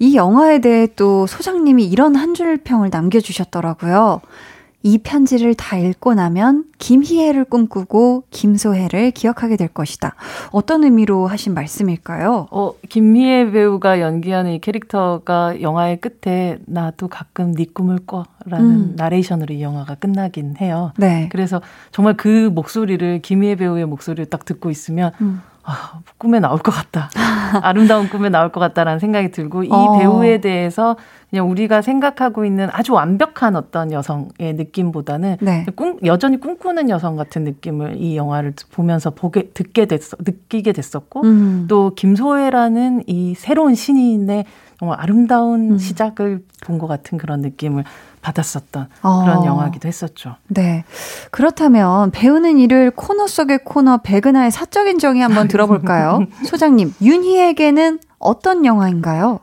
[0.00, 4.20] 이 영화에 대해 또 소장님이 이런 한 줄 평을 남겨주셨더라고요.
[4.88, 10.14] 이 편지를 다 읽고 나면 김희애를 꿈꾸고 김소혜를 기억하게 될 것이다.
[10.50, 12.46] 어떤 의미로 하신 말씀일까요?
[12.50, 18.92] 어, 김희애 배우가 연기하는 이 캐릭터가 영화의 끝에 나도 가끔 네 꿈을 꿔라는 음.
[18.96, 20.92] 나레이션으로 이 영화가 끝나긴 해요.
[20.96, 21.28] 네.
[21.30, 21.60] 그래서
[21.92, 25.42] 정말 그 목소리를 김희애 배우의 목소리를 딱 듣고 있으면 음.
[25.70, 27.10] 아, 꿈에 나올 것 같다.
[27.60, 29.98] 아름다운 꿈에 나올 것 같다라는 생각이 들고 이 어.
[29.98, 30.96] 배우에 대해서
[31.30, 35.66] 그냥 우리가 생각하고 있는 아주 완벽한 어떤 여성의 느낌보다는 네.
[35.76, 41.66] 꿈, 여전히 꿈꾸는 여성 같은 느낌을 이 영화를 보면서 보게 듣게 됐어 느끼게 됐었고 음.
[41.68, 44.46] 또 김소혜라는 이 새로운 신인의
[44.78, 45.78] 정말 아름다운 음.
[45.78, 47.84] 시작을 본 것 같은 그런 느낌을
[48.20, 49.20] 받았었던 어.
[49.24, 50.36] 그런 영화기도 했었죠.
[50.48, 50.84] 네.
[51.30, 56.26] 그렇다면 배우는 일을 코너 속의 코너 백은하의 사적인 정의 한번 들어볼까요?
[56.46, 59.40] 소장님, 윤희에게는 어떤 영화인가요?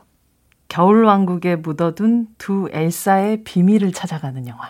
[0.76, 4.60] 겨울왕국에 묻어둔 두 엘사의 비밀을 찾아가는 영화.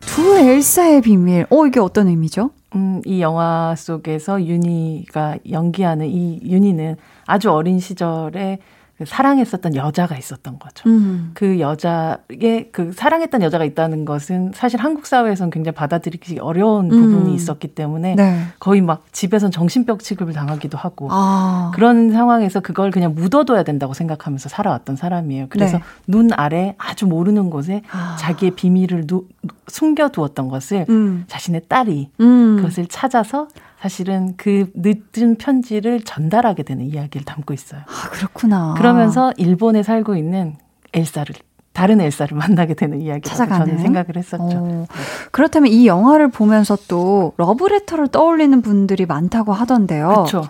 [0.00, 1.46] 두 엘사의 비밀.
[1.48, 2.50] 어, 이게 어떤 의미죠?
[2.74, 8.62] 음, 이 영화 속에서 윤희가 연기하는 이 윤희는 아주 어린 시절에 그
[9.04, 10.88] 사랑했었던 여자가 있었던 거죠.
[10.88, 11.32] 음.
[11.34, 17.00] 그 여자의 그 사랑했던 여자가 있다는 것은 사실 한국 사회에서는 굉장히 받아들이기 어려운 음.
[17.00, 18.46] 부분이 있었기 때문에 네.
[18.60, 21.72] 거의 막 집에선 정신병 취급을 당하기도 하고 아.
[21.74, 25.46] 그런 상황에서 그걸 그냥 묻어둬야 된다고 생각하면서 살아왔던 사람이에요.
[25.48, 25.84] 그래서 네.
[26.06, 28.16] 눈 아래 아주 모르는 곳에 아.
[28.20, 29.26] 자기의 비밀을 누,
[29.66, 31.24] 숨겨두었던 것을 음.
[31.26, 32.56] 자신의 딸이 음.
[32.58, 33.48] 그것을 찾아서
[33.84, 37.82] 사실은 그 늦은 편지를 전달하게 되는 이야기를 담고 있어요.
[37.82, 38.72] 아, 그렇구나.
[38.78, 40.56] 그러면서 일본에 살고 있는
[40.94, 41.34] 엘사를
[41.74, 44.66] 다른 엘사를 만나게 되는 이야기라고 저는 생각을 했었죠.
[44.66, 44.86] 네.
[45.32, 50.08] 그렇다면 이 영화를 보면서 또 러브레터를 떠올리는 분들이 많다고 하던데요.
[50.08, 50.48] 그렇죠.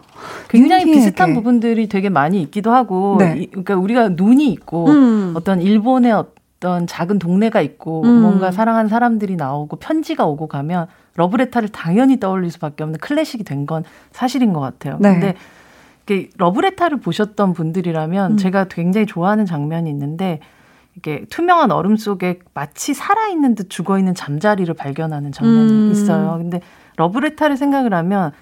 [0.48, 3.34] 굉장히 비슷한 부분들이 되게 많이 있기도 하고, 네.
[3.38, 5.32] 이, 그러니까 우리가 눈이 있고 음.
[5.34, 8.22] 어떤 일본의 어떤 작은 동네가 있고 음.
[8.22, 10.86] 뭔가 사랑하는 사람들이 나오고 편지가 오고 가면
[11.16, 14.96] 러브레터를 당연히 떠올릴 수밖에 없는 클래식이 된 건 사실인 것 같아요.
[15.00, 15.12] 네.
[15.12, 15.34] 근데
[16.04, 18.36] 이게 러브레터를 보셨던 분들이라면 음.
[18.36, 20.40] 제가 굉장히 좋아하는 장면이 있는데
[20.96, 25.90] 이게 투명한 얼음 속에 마치 살아있는 듯 죽어있는 잠자리를 발견하는 장면이 음.
[25.92, 26.36] 있어요.
[26.38, 26.60] 근데
[26.96, 28.32] 러브레터를 생각을 하면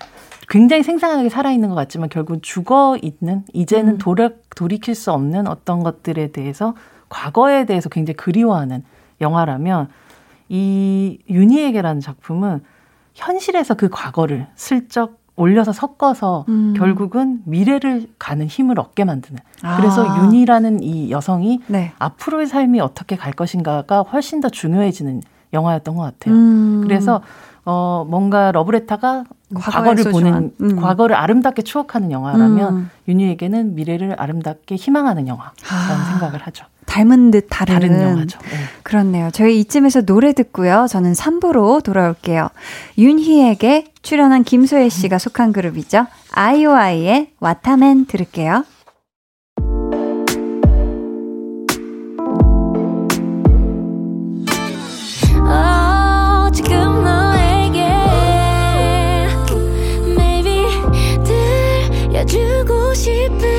[0.48, 3.98] 굉장히 생생하게 살아있는 것 같지만 결국은 죽어 있는 이제는 음.
[3.98, 6.74] 돌아, 돌이킬 수 없는 어떤 것들에 대해서
[7.12, 8.82] 과거에 대해서 굉장히 그리워하는
[9.20, 9.88] 영화라면
[10.48, 12.62] 이 윤희에게라는 작품은
[13.14, 16.74] 현실에서 그 과거를 슬쩍 올려서 섞어서 음.
[16.76, 19.40] 결국은 미래를 가는 힘을 얻게 만드는.
[19.62, 19.76] 아.
[19.76, 21.92] 그래서 윤희라는 이 여성이 네.
[21.98, 25.22] 앞으로의 삶이 어떻게 갈 것인가가 훨씬 더 중요해지는
[25.52, 26.34] 영화였던 것 같아요.
[26.34, 26.80] 음.
[26.82, 27.22] 그래서
[27.64, 30.76] 어 뭔가 러브레타가 과거를 보는 음.
[30.76, 32.90] 과거를 아름답게 추억하는 영화라면 음.
[33.06, 36.04] 윤희에게는 미래를 아름답게 희망하는 영화라는 아.
[36.10, 36.66] 생각을 하죠.
[36.92, 38.38] 닮은 듯 다른, 다른 영화죠.
[38.38, 38.48] 네.
[38.82, 39.30] 그렇네요.
[39.32, 40.86] 저희 이쯤에서 노래 듣고요.
[40.90, 42.50] 저는 3부로 돌아올게요.
[42.98, 46.06] 윤희에게 출연한 김소혜 씨가 속한 그룹이죠.
[46.32, 48.64] 아이오아이의 와타맨 들을게요.
[62.24, 63.51] 주고 싶은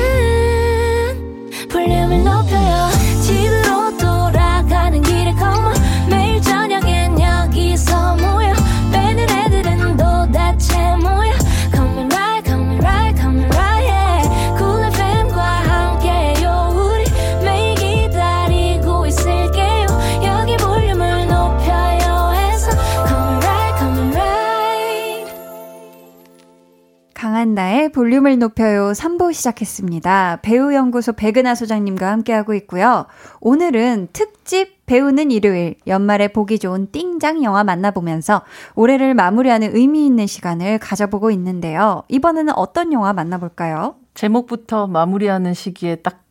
[27.54, 30.40] 강한나의 볼륨을 높여요 3부 시작했습니다.
[30.42, 33.06] 배우연구소 백은하 소장님과 함께하고 있고요.
[33.40, 38.42] 오늘은 특집 배우는 일요일 연말에 보기 좋은 띵장 영화 만나보면서
[38.74, 42.02] 올해를 마무리하는 의미 있는 시간을 가져보고 있는데요.
[42.08, 43.96] 이번에는 어떤 영화 만나볼까요?
[44.14, 46.22] 제목부터 마무리하는 시기에 딱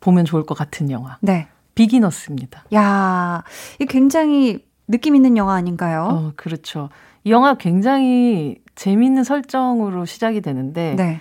[0.00, 1.18] 보면 좋을 것 같은 영화.
[1.20, 1.46] 네.
[1.74, 2.64] 비기너스입니다.
[2.74, 3.44] 야,
[3.80, 6.08] 이 굉장히 느낌 있는 영화 아닌가요?
[6.10, 6.88] 어, 그렇죠.
[7.24, 11.20] 이 영화 굉장히 재미있는 설정으로 시작이 되는데 네.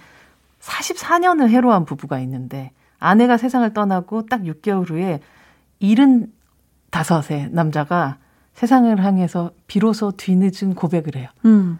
[0.59, 5.19] 44년을 해로한 부부가 있는데 아내가 세상을 떠나고 딱 6개월 후에
[5.81, 8.17] 75의 남자가
[8.53, 11.27] 세상을 향해서 비로소 뒤늦은 고백을 해요.
[11.45, 11.79] 음.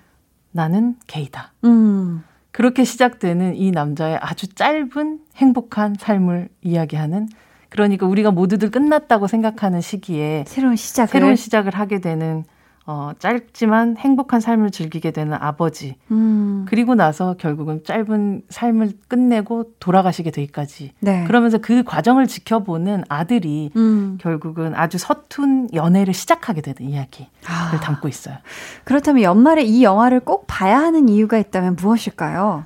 [0.51, 1.53] 나는 게이다.
[1.63, 2.23] 음.
[2.51, 7.29] 그렇게 시작되는 이 남자의 아주 짧은 행복한 삶을 이야기하는
[7.69, 12.43] 그러니까 우리가 모두들 끝났다고 생각하는 시기에 새로운 시작을 새로운 시작을 하게 되는
[12.85, 15.95] 어, 짧지만 행복한 삶을 즐기게 되는 아버지.
[16.11, 16.65] 음.
[16.67, 20.91] 그리고 나서 결국은 짧은 삶을 끝내고 돌아가시게 되기까지.
[20.99, 21.23] 네.
[21.25, 24.17] 그러면서 그 과정을 지켜보는 아들이 음.
[24.19, 27.79] 결국은 아주 서툰 연애를 시작하게 되는 이야기를 아.
[27.79, 28.35] 담고 있어요.
[28.83, 32.65] 그렇다면 연말에 이 영화를 꼭 봐야 하는 이유가 있다면 무엇일까요?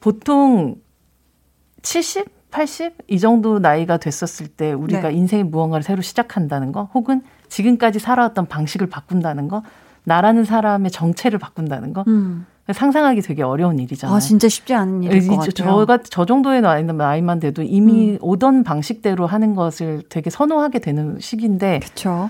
[0.00, 0.76] 보통
[1.82, 2.50] 70?
[2.50, 2.94] 80?
[3.06, 5.14] 이 정도 나이가 됐었을 때 우리가 네.
[5.14, 9.62] 인생의 무언가를 새로 시작한다는 거 혹은 지금까지 살아왔던 방식을 바꾼다는 거,
[10.04, 12.04] 나라는 사람의 정체를 바꾼다는 거.
[12.06, 12.46] 음.
[12.72, 14.16] 상상하기 되게 어려운 일이잖아요.
[14.16, 15.52] 아, 진짜 쉽지 않은 일일 것 같아요.
[15.52, 18.18] 저가 저 정도의 나이만 돼도 이미 음.
[18.20, 21.80] 오던 방식대로 하는 것을 되게 선호하게 되는 시기인데.
[21.80, 22.28] 그렇죠.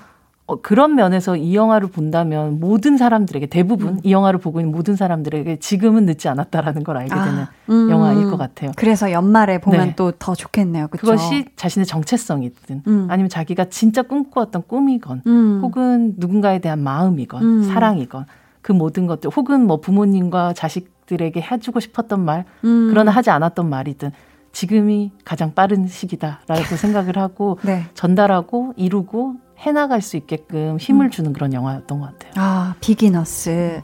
[0.48, 4.00] 어, 그런 면에서 이 영화를 본다면 모든 사람들에게 대부분 음.
[4.04, 7.90] 이 영화를 보고 있는 모든 사람들에게 지금은 늦지 않았다라는 걸 알게 되는 아, 음.
[7.90, 8.70] 영화일 것 같아요.
[8.76, 9.94] 그래서 연말에 보면 네.
[9.96, 10.86] 또더 좋겠네요.
[10.86, 11.00] 그쵸?
[11.00, 13.06] 그것이 자신의 정체성이든 음.
[13.10, 15.60] 아니면 자기가 진짜 꿈꿔왔던 꿈이건 음.
[15.62, 17.62] 혹은 누군가에 대한 마음이건 음.
[17.64, 18.26] 사랑이건
[18.62, 22.86] 그 모든 것들 혹은 뭐 부모님과 자식들에게 해주고 싶었던 말 음.
[22.90, 24.12] 그러나 하지 않았던 말이든
[24.52, 26.46] 지금이 가장 빠른 시기다라고
[26.78, 27.84] 생각을 하고 네.
[27.94, 31.10] 전달하고 이루고 해나갈 수 있게끔 힘을 음.
[31.10, 32.32] 주는 그런 영화였던 것 같아요.
[32.36, 33.82] 아, 비기너스.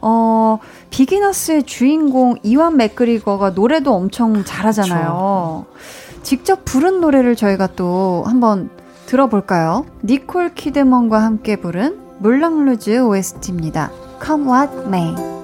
[0.00, 0.58] 어,
[0.90, 5.66] 비기너스의 주인공 이완 맥그리거가 노래도 엄청 잘하잖아요.
[5.68, 6.22] 그쵸.
[6.22, 8.70] 직접 부른 노래를 저희가 또 한번
[9.06, 9.86] 들어볼까요?
[10.04, 13.90] 니콜 키드먼과 함께 부른 물랑루즈 OST입니다.
[14.24, 15.43] Come What May.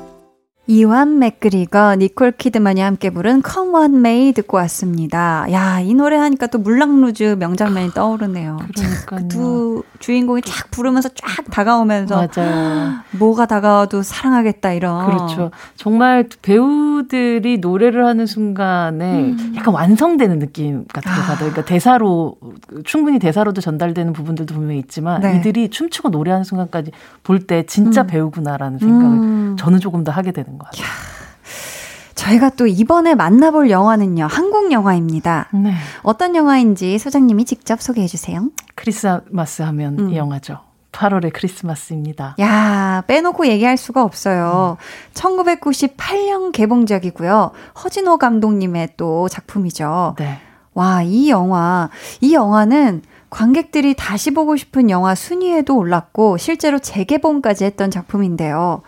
[0.75, 5.45] 이완 맥그리거, 니콜 키드만이 함께 부른 Come What May 듣고 왔습니다.
[5.51, 8.61] 야, 이 노래 하니까 또 물랑루즈 명장면이 떠오르네요.
[8.77, 9.27] 그러니까요.
[9.27, 12.93] 두 주인공이 쫙 부르면서 쫙 다가오면서 맞아요.
[13.19, 15.07] 뭐가 다가와도 사랑하겠다 이런.
[15.07, 15.51] 그렇죠.
[15.75, 19.55] 정말 배우들이 노래를 하는 순간에 음.
[19.57, 21.23] 약간 완성되는 느낌 같은 거 아.
[21.23, 21.51] 받아요.
[21.51, 22.37] 그러니까 대사로
[22.85, 25.37] 충분히 대사로도 전달되는 부분들도 분명히 있지만 네.
[25.39, 26.93] 이들이 춤추고 노래하는 순간까지
[27.25, 28.07] 볼 때 진짜 음.
[28.07, 29.57] 배우구나라는 생각을 음.
[29.59, 30.87] 저는 조금 더 하게 되는 것 같아요.
[32.15, 35.49] 저희가 또 이번에 만나볼 영화는요, 한국 영화입니다.
[35.55, 35.73] 네.
[36.03, 38.47] 어떤 영화인지 소장님이 직접 소개해 주세요.
[38.75, 40.11] 크리스마스 하면 음.
[40.11, 40.59] 이 영화죠.
[40.93, 42.37] 8월의 크리스마스입니다.
[42.41, 44.77] 야, 빼놓고 얘기할 수가 없어요.
[44.79, 45.13] 음.
[45.15, 47.53] 1998년 개봉작이고요.
[47.83, 50.17] 허진호 감독님의 또 작품이죠.
[50.19, 50.41] 네.
[50.75, 51.89] 와, 이 영화,
[52.21, 58.83] 이 영화는 관객들이 다시 보고 싶은 영화 순위에도 올랐고 실제로 재개봉까지 했던 작품인데요.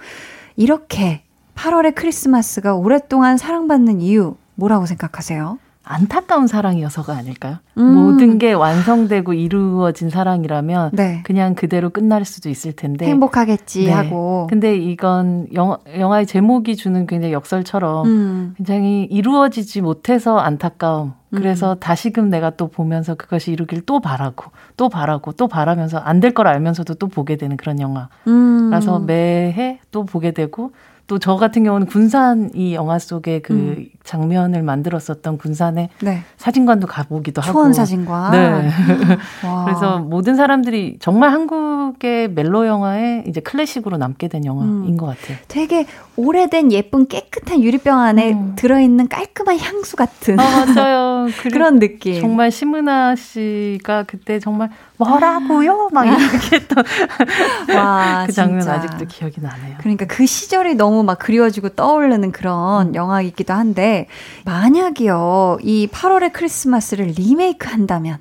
[0.56, 1.22] 이렇게
[1.54, 5.58] 8월의 크리스마스가 오랫동안 사랑받는 이유 뭐라고 생각하세요?
[5.84, 7.56] 안타까운 사랑이어서가 아닐까요?
[7.76, 7.82] 음.
[7.94, 11.22] 모든 게 완성되고 이루어진 사랑이라면 네.
[11.24, 13.90] 그냥 그대로 끝날 수도 있을 텐데 행복하겠지 네.
[13.92, 18.54] 하고 근데 이건 영화, 영화의 제목이 주는 굉장히 역설처럼 음.
[18.56, 21.78] 굉장히 이루어지지 못해서 안타까움 그래서 음.
[21.80, 26.46] 다시금 내가 또 보면서 그것이 이루길 또 바라고 또 바라고 또 바라면서 안 될 걸
[26.46, 29.06] 알면서도 또 보게 되는 그런 영화라서 음.
[29.06, 30.70] 매해 또 보게 되고
[31.12, 33.86] 또 저 같은 경우는 군산 이 영화 속에 그 음.
[34.02, 36.22] 장면을 만들었었던 군산의 네.
[36.38, 37.52] 사진관도 가보기도 하고.
[37.52, 38.32] 초원 사진관.
[38.32, 38.70] 네.
[39.66, 44.96] 그래서 모든 사람들이 정말 한국의 멜로 영화의 이제 클래식으로 남게 된 영화인 음.
[44.96, 45.36] 것 같아요.
[45.48, 48.52] 되게 오래된 예쁜 깨끗한 유리병 안에 음.
[48.56, 50.40] 들어있는 깔끔한 향수 같은.
[50.40, 51.26] 아, 맞아요.
[51.52, 52.20] 그런 느낌.
[52.20, 54.70] 정말 심은아 씨가 그때 정말
[55.04, 55.88] 뭐라고요?
[55.92, 56.84] 막 이렇게 했던
[57.76, 58.74] 와, 그 장면 진짜.
[58.74, 59.76] 아직도 기억이 나네요.
[59.78, 62.94] 그러니까 그 시절이 너무 막 그리워지고 떠오르는 그런 음.
[62.94, 64.06] 영화이기도 한데
[64.44, 68.18] 만약이요 이 8월의 크리스마스를 리메이크 한다면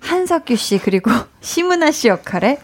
[0.00, 2.58] 한석규 씨 그리고 심은아 씨 역할에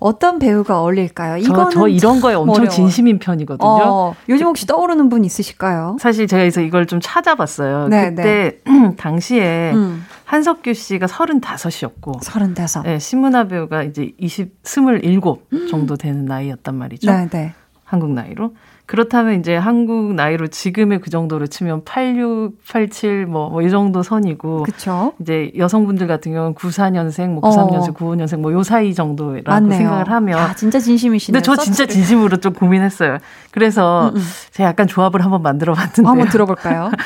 [0.00, 1.38] 어떤 배우가 어울릴까요?
[1.38, 2.68] 이거는 저, 저 이런 거에 엄청 어려워.
[2.68, 3.66] 진심인 편이거든요.
[3.66, 5.96] 어, 요즘 혹시 떠오르는 분 있으실까요?
[5.98, 7.88] 사실 제가 그래서 이걸 좀 찾아봤어요.
[7.88, 8.96] 네, 그때 네.
[8.98, 10.04] 당시에 음.
[10.34, 12.82] 한석규 씨가 35이었고 35.
[12.82, 17.08] 네, 신문화 배우가 이제 20 27 정도 되는 나이였단 말이죠.
[17.08, 17.52] 네, 네.
[17.84, 18.52] 한국 나이로.
[18.86, 24.64] 그렇다면 이제 한국 나이로 지금의 그 정도로 치면 86, 87 뭐 뭐 이 정도 선이고
[24.64, 25.12] 그쵸?
[25.20, 27.94] 이제 여성분들 같은 경우는 94년생, 뭐 93년생, 어.
[27.94, 29.78] 95년생 뭐 요 사이 정도라고 맞네요.
[29.78, 31.40] 생각을 하면 야, 진짜 진심이시네요.
[31.40, 33.18] 근데 저 진짜 진심으로 좀 고민했어요.
[33.52, 34.22] 그래서 음, 음.
[34.50, 36.90] 제가 약간 조합을 한번 만들어 봤는데 한번 들어볼까요?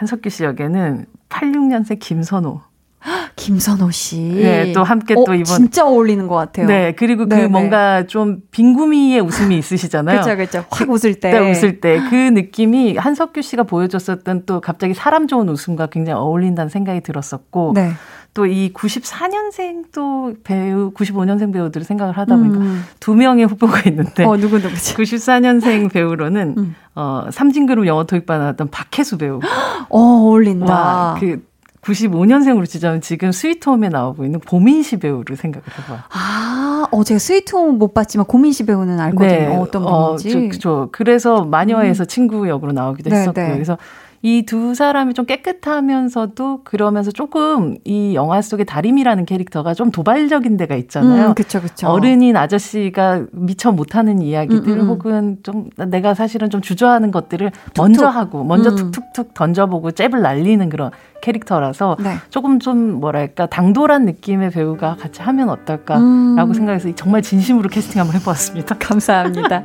[0.00, 2.62] 한석규 씨 역에는 86년생 김선호
[3.36, 4.18] 김선호 씨.
[4.18, 6.66] 네, 또 함께 어, 또 이번 진짜 어울리는 것 같아요.
[6.66, 7.42] 네, 그리고 그 네네.
[7.42, 10.20] 그 뭔가 좀 빈구미의 웃음이 있으시잖아요.
[10.20, 10.64] 그렇죠, 그렇죠.
[10.70, 11.30] 확 웃을 때.
[11.32, 16.70] 네, 웃을 때 그 느낌이 한석규 씨가 보여줬었던 또 갑자기 사람 좋은 웃음과 굉장히 어울린다는
[16.70, 17.72] 생각이 들었었고.
[17.74, 17.92] 네.
[18.32, 22.84] 또 이 94년생 또 배우, 95년생 배우들을 생각을 하다 보니까 음.
[23.00, 24.24] 두 명의 후보가 있는데.
[24.24, 24.94] 어, 누구 누구지?
[24.94, 26.74] 94년생 배우로는 음.
[26.94, 29.40] 어, 삼진그룹 영어 토익반 나왔던 박혜수 배우.
[29.90, 30.72] 어, 어울린다.
[30.72, 31.42] 와, 그
[31.82, 35.98] 95년생으로 치자면 지금 스위트홈에 나오고 있는 보민시 배우를 생각을 해봐요.
[36.10, 39.28] 아, 어, 제가 스위트홈 못 봤지만 고민 씨 배우는 알거든요.
[39.28, 39.56] 네.
[39.56, 40.36] 어떤 분인지.
[40.36, 42.06] 어, 저, 저, 그래서 마녀에서 음.
[42.06, 43.46] 친구 역으로 나오기도 네, 했었고요.
[43.46, 43.52] 네.
[43.54, 43.78] 그래서
[44.22, 50.74] 이 두 사람이 좀 깨끗하면서도 그러면서 조금 이 영화 속의 다림이라는 캐릭터가 좀 도발적인 데가
[50.76, 51.28] 있잖아요.
[51.28, 51.88] 음, 그쵸, 그쵸.
[51.88, 54.88] 어른인 아저씨가 미처 못하는 이야기들 음, 음.
[54.88, 57.82] 혹은 좀 내가 사실은 좀 주저하는 것들을 툭툭.
[57.82, 58.76] 먼저 하고 먼저 음.
[58.76, 60.90] 툭툭툭 던져보고 잽을 날리는 그런
[61.20, 62.16] 캐릭터라서 네.
[62.30, 66.52] 조금 좀 뭐랄까 당돌한 느낌의 배우가 같이 하면 어떨까라고 음.
[66.54, 68.76] 생각해서 정말 진심으로 캐스팅 한번 해보았습니다.
[68.80, 69.64] 감사합니다.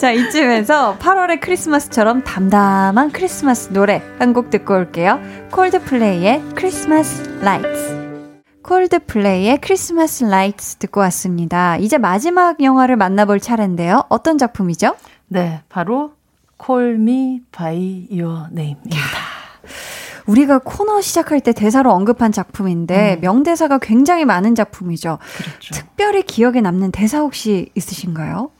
[0.00, 5.20] 자 이쯤에서 8월의 크리스마스처럼 담담한 크리스마스 노래 한 곡 듣고 올게요.
[5.52, 8.04] 콜드플레이의 Christmas Lights.
[8.64, 11.76] 콜드플레이의 Christmas Lights 듣고 왔습니다.
[11.76, 14.04] 이제 마지막 영화를 만나볼 차례인데요.
[14.08, 14.96] 어떤 작품이죠?
[15.28, 16.12] 네, 바로
[16.70, 18.96] Me By Your Name입니다.
[20.26, 23.20] 우리가 코너 시작할 때 대사로 언급한 작품인데 음.
[23.20, 25.18] 명대사가 굉장히 많은 작품이죠.
[25.36, 25.74] 그렇죠.
[25.74, 28.50] 특별히 기억에 남는 대사 혹시 있으신가요?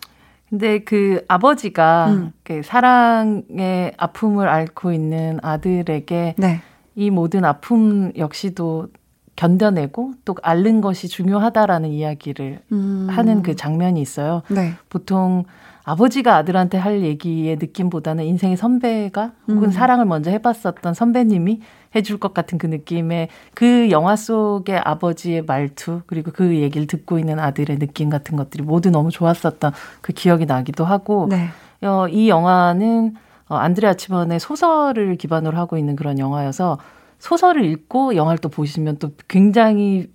[0.48, 2.32] 근데 그 아버지가 음.
[2.42, 6.60] 그 사랑의 아픔을 앓고 있는 아들에게 네.
[6.94, 8.88] 이 모든 아픔 역시도
[9.36, 13.08] 견뎌내고 또 앓는 것이 중요하다라는 이야기를 음.
[13.10, 14.42] 하는 그 장면이 있어요.
[14.48, 14.74] 네.
[14.88, 15.44] 보통
[15.84, 19.70] 아버지가 아들한테 할 얘기의 느낌보다는 인생의 선배가 혹은 음.
[19.70, 21.60] 사랑을 먼저 해봤었던 선배님이
[21.94, 27.38] 해줄 것 같은 그 느낌의 그 영화 속의 아버지의 말투 그리고 그 얘기를 듣고 있는
[27.38, 31.48] 아들의 느낌 같은 것들이 모두 너무 좋았었던 그 기억이 나기도 하고 네.
[31.86, 33.14] 어, 이 영화는
[33.48, 36.78] 어, 안드레 아치먼의 소설을 기반으로 하고 있는 그런 영화여서
[37.18, 40.08] 소설을 읽고 영화를 또 보시면 또 굉장히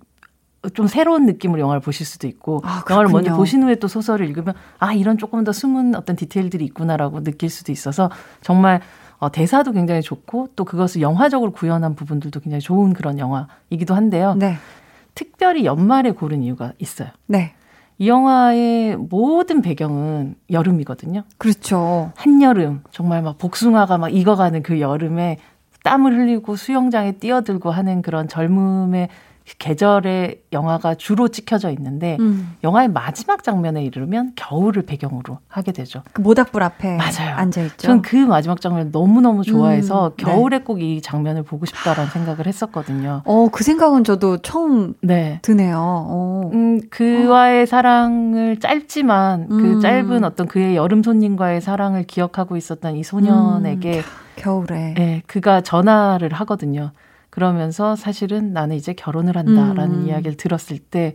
[0.74, 4.54] 좀 새로운 느낌으로 영화를 보실 수도 있고 아, 영화를 먼저 보신 후에 또 소설을 읽으면
[4.78, 8.10] 아 이런 조금 더 숨은 어떤 디테일들이 있구나라고 느낄 수도 있어서
[8.42, 8.80] 정말
[9.18, 14.34] 어, 대사도 굉장히 좋고 또 그것을 영화적으로 구현한 부분들도 굉장히 좋은 그런 영화이기도 한데요.
[14.34, 14.56] 네.
[15.14, 17.08] 특별히 연말에 고른 이유가 있어요.
[17.26, 17.54] 네.
[17.98, 21.24] 이 영화의 모든 배경은 여름이거든요.
[21.36, 22.12] 그렇죠.
[22.16, 25.36] 한여름 정말 막 복숭아가 막 익어가는 그 여름에
[25.84, 29.08] 땀을 흘리고 수영장에 뛰어들고 하는 그런 젊음의
[29.58, 32.56] 계절의 영화가 주로 찍혀져 있는데 음.
[32.62, 36.02] 영화의 마지막 장면에 이르면 겨울을 배경으로 하게 되죠.
[36.12, 37.34] 그 모닥불 앞에 맞아요.
[37.36, 37.76] 앉아 있죠.
[37.78, 40.12] 전그 마지막 장면 너무 너무 좋아해서 음.
[40.16, 40.64] 겨울에 네.
[40.64, 43.22] 꼭이 장면을 보고 싶다라는 생각을 했었거든요.
[43.24, 45.40] 어, 그 생각은 저도 처음 네.
[45.42, 45.78] 드네요.
[45.80, 46.50] 어.
[46.52, 47.66] 음, 그와의 어.
[47.66, 49.80] 사랑을 짧지만 그 음.
[49.80, 54.02] 짧은 어떤 그의 여름 손님과의 사랑을 기억하고 있었던 이 소년에게 음.
[54.36, 56.92] 겨울에 네, 그가 전화를 하거든요.
[57.30, 60.06] 그러면서 사실은 나는 이제 결혼을 한다라는 음.
[60.06, 61.14] 이야기를 들었을 때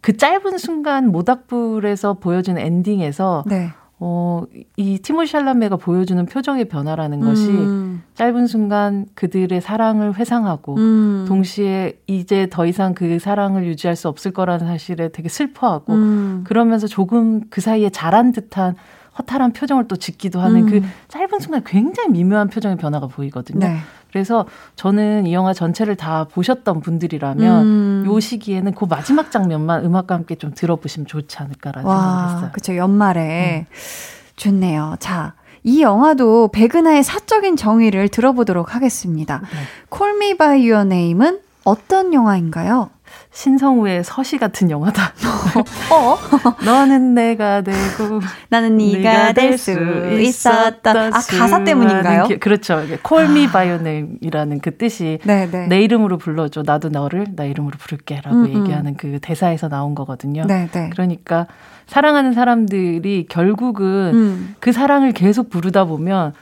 [0.00, 3.70] 그 짧은 순간 모닥불에서 보여준 엔딩에서 네.
[4.00, 4.44] 어,
[4.76, 8.02] 이 티모 샬라메가 보여주는 표정의 변화라는 것이 음.
[8.14, 11.24] 짧은 순간 그들의 사랑을 회상하고 음.
[11.26, 16.44] 동시에 이제 더 이상 그 사랑을 유지할 수 없을 거라는 사실에 되게 슬퍼하고 음.
[16.44, 18.76] 그러면서 조금 그 사이에 자란 듯한
[19.18, 20.90] 허탈한 표정을 또 짓기도 하는 그 음.
[21.08, 23.66] 짧은 순간 굉장히 미묘한 표정의 변화가 보이거든요.
[23.66, 23.78] 네.
[24.10, 24.46] 그래서
[24.76, 28.04] 저는 이 영화 전체를 다 보셨던 분들이라면 음.
[28.06, 32.50] 요 시기에는 그 마지막 장면만 음악과 함께 좀 들어보시면 좋지 않을까라는 와, 생각을 했어요.
[32.52, 32.76] 그렇죠.
[32.76, 33.74] 연말에 음.
[34.36, 34.96] 좋네요.
[34.98, 39.42] 자, 이 영화도 백은하의 사적인 정의를 들어보도록 하겠습니다.
[39.42, 39.96] 네.
[39.96, 42.90] Call Me By Your Name은 어떤 영화인가요?
[43.30, 45.12] 신성우의 서시 같은 영화다.
[45.92, 46.18] 어?
[46.64, 49.72] 너는 내가 되고 나는 네가 될수
[50.20, 52.24] 있었던 아 가사 때문인가요?
[52.24, 52.82] 기, 그렇죠.
[53.06, 55.50] Call Me By Your Name이라는 그 뜻이 네네.
[55.50, 55.66] 네.
[55.68, 56.62] 내 이름으로 불러줘.
[56.64, 58.60] 나도 너를 나 이름으로 부를게라고 음, 음.
[58.62, 60.46] 얘기하는 그 대사에서 나온 거거든요.
[60.46, 60.70] 네네.
[60.72, 60.90] 네.
[60.90, 61.46] 그러니까
[61.86, 64.54] 사랑하는 사람들이 결국은 음.
[64.60, 66.34] 그 사랑을 계속 부르다 보면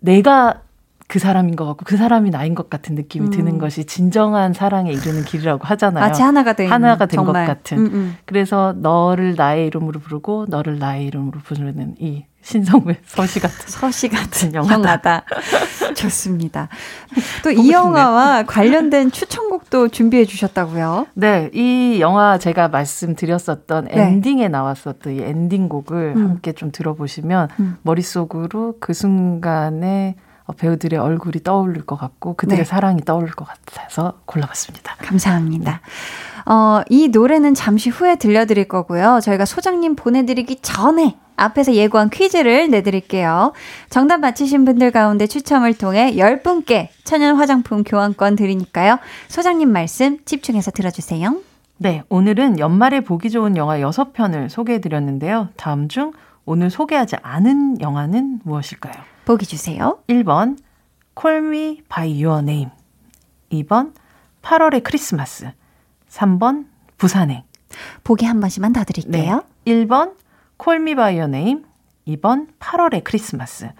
[0.00, 0.62] 내가
[1.08, 3.30] 그 사람인 것 같고 그 사람이 나인 것 같은 느낌이 음.
[3.30, 6.04] 드는 것이 진정한 사랑에 이르는 길이라고 하잖아요.
[6.04, 7.78] 마치 하나가 된 하나가 된 것 같은.
[7.78, 8.16] 음, 음.
[8.26, 14.52] 그래서 너를 나의 이름으로 부르고 너를 나의 이름으로 부르는 이 신성우의 서시 같은 서시 같은
[14.54, 15.24] 영화다.
[15.96, 16.68] 좋습니다.
[17.42, 21.06] 또 이 영화와 관련된 추천곡도 준비해 주셨다고요?
[21.14, 24.00] 네, 이 영화 제가 말씀드렸었던 네.
[24.02, 26.22] 엔딩에 나왔었던 이 엔딩곡을 음.
[26.28, 27.76] 함께 좀 들어보시면 음.
[27.82, 32.64] 머릿속으로 그 순간에 어, 배우들의 얼굴이 떠오를 것 같고 그들의 네.
[32.64, 34.96] 사랑이 떠오를 것 같아서 골라봤습니다.
[34.98, 35.80] 감사합니다.
[36.46, 39.20] 어, 이 노래는 잠시 후에 들려드릴 거고요.
[39.22, 43.52] 저희가 소장님 보내드리기 전에 앞에서 예고한 퀴즈를 내드릴게요.
[43.90, 48.98] 정답 맞히신 분들 가운데 추첨을 통해 10분께 천연 화장품 교환권 드리니까요.
[49.28, 51.36] 소장님 말씀 집중해서 들어주세요.
[51.76, 55.50] 네, 오늘은 연말에 보기 좋은 영화 6편을 소개해드렸는데요.
[55.56, 56.12] 다음 중
[56.44, 58.94] 오늘 소개하지 않은 영화는 무엇일까요?
[59.28, 59.98] 보기 주세요.
[60.08, 60.56] 1번
[61.20, 62.70] Call Me By Your Name
[63.52, 63.92] 2번
[64.40, 65.52] 8월의 크리스마스
[66.08, 66.64] 3번
[66.96, 67.42] 부산행
[68.04, 69.44] 보기 한 번씩만 더 드릴게요.
[69.66, 69.72] 네.
[69.72, 70.14] 1번
[70.56, 71.64] Call Me by Your Name,
[72.06, 73.70] 2번 8월의 크리스마스,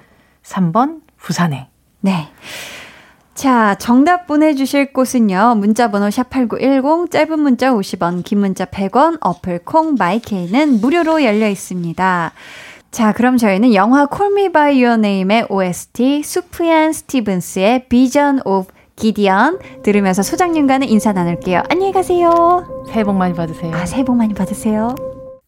[0.44, 1.66] 3번 부산행.
[2.00, 2.28] 네.
[3.34, 5.54] 자, 정답 보내주실 곳은요.
[5.56, 12.32] 문자번호 샵8910, 짧은 문자 50원, 긴 문자 100원, 어플 콩, 마이케이는 무료로 열려 있습니다.
[12.90, 19.58] 자, 그럼 저희는 영화 Call Me by Your Name의 OST 수프얀 스티븐스의 Vision of Gideon
[19.84, 21.62] 들으면서 소장님과는 인사 나눌게요.
[21.68, 22.84] 안녕히 가세요.
[22.88, 23.72] 새해 복 많이 받으세요.
[23.74, 24.94] 아, 새해 복 많이 받으세요.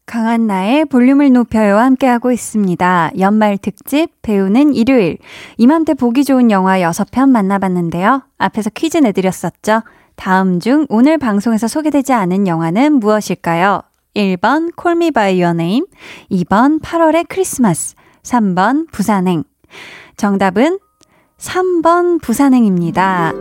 [0.07, 3.13] 강한나의 볼륨을 높여요와 함께하고 있습니다.
[3.19, 5.19] 연말 특집 배우는 일요일.
[5.57, 8.23] 이맘때 보기 좋은 영화 6편 만나봤는데요.
[8.39, 9.83] 앞에서 퀴즈 내드렸었죠.
[10.17, 13.83] 다음 중 오늘 방송에서 소개되지 않은 영화는 무엇일까요?
[14.15, 15.87] 1번 Call Me by Your Name,
[16.31, 19.45] 2번 8월의 크리스마스, 3번 부산행.
[20.17, 20.79] 정답은
[21.39, 23.33] 3번 부산행입니다.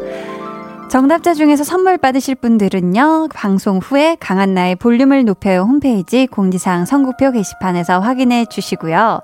[0.90, 8.46] 정답자 중에서 선물 받으실 분들은요, 방송 후에 강한나의 볼륨을 높여요 홈페이지 공지사항 선곡표 게시판에서 확인해
[8.46, 9.22] 주시고요.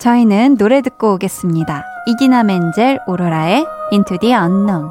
[0.00, 1.84] 저희는 노래 듣고 오겠습니다.
[2.08, 4.90] 이기나 멘젤 오로라의 Into the Unknown.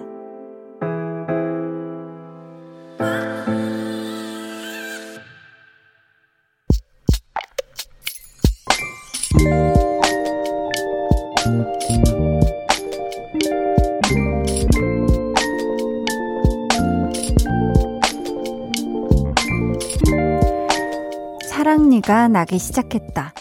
[22.11, 23.33] 사랑니가 나기 시작했다.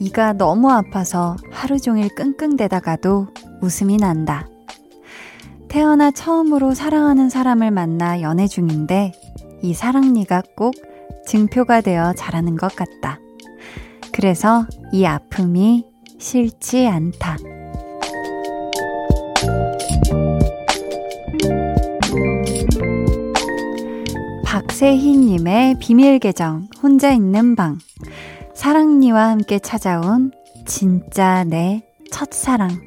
[0.00, 3.28] 이가 너무 아파서 하루 종일 끙끙대다가도
[3.62, 4.48] 웃음이 난다.
[5.68, 9.12] 태어나 처음으로 사랑하는 사람을 만나 연애 중인데
[9.62, 10.74] 이 사랑니가 꼭
[11.24, 13.20] 증표가 되어 자라는 것 같다.
[14.12, 15.86] 그래서 이 아픔이
[16.18, 17.36] 싫지 않다.
[24.80, 27.78] 박세희님의 비밀 계정, 혼자 있는 방.
[28.54, 30.32] 사랑니와 함께 찾아온
[30.64, 32.80] 진짜 내 첫사랑.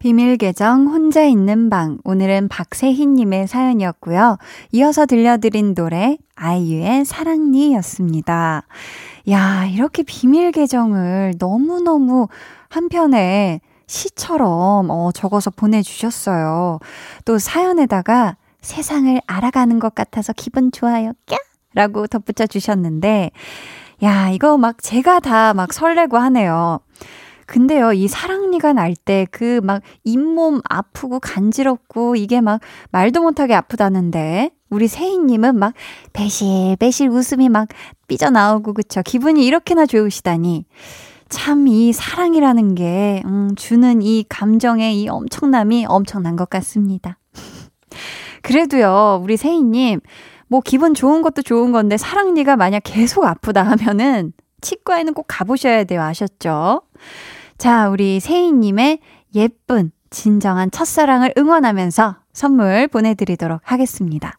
[0.00, 1.98] 비밀 계정 혼자 있는 방.
[2.02, 4.38] 오늘은 박세희님의 사연이었고요.
[4.72, 8.66] 이어서 들려드린 노래 아이유의 사랑니 였습니다.
[9.30, 12.26] 야, 이렇게 비밀 계정을 너무너무
[12.68, 16.80] 한편에 시처럼 어, 적어서 보내주셨어요.
[17.24, 21.12] 또 사연에다가 세상을 알아가는 것 같아서 기분 좋아요.
[21.26, 21.38] 꺄!
[21.74, 23.30] 라고 덧붙여 주셨는데,
[24.02, 26.80] 야, 이거 막 제가 다 막 설레고 하네요.
[27.46, 34.50] 근데요, 이 사랑니가 날 때 그 막 잇몸 아프고 간지럽고 이게 막 말도 못하게 아프다는데,
[34.68, 35.74] 우리 세희님은 막
[36.12, 37.68] 배실배실 웃음이 막
[38.08, 39.02] 삐져나오고, 그쵸?
[39.04, 40.64] 기분이 이렇게나 좋으시다니.
[41.28, 47.18] 참 이 사랑이라는 게, 음, 주는 이 감정의 이 엄청남이 엄청난 것 같습니다.
[48.42, 50.00] 그래도요, 우리 세희님,
[50.48, 56.02] 뭐 기분 좋은 것도 좋은 건데 사랑니가 만약 계속 아프다 하면은 치과에는 꼭 가보셔야 돼요.
[56.02, 56.82] 아셨죠?
[57.56, 58.98] 자, 우리 세희님의
[59.34, 64.36] 예쁜, 진정한 첫사랑을 응원하면서 선물 보내드리도록 하겠습니다.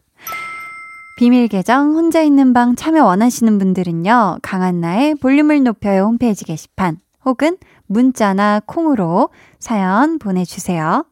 [1.18, 8.62] 비밀 계정 혼자 있는 방 참여 원하시는 분들은요, 강한나의 볼륨을 높여요 홈페이지 게시판 혹은 문자나
[8.66, 9.30] 콩으로
[9.60, 11.06] 사연 보내주세요.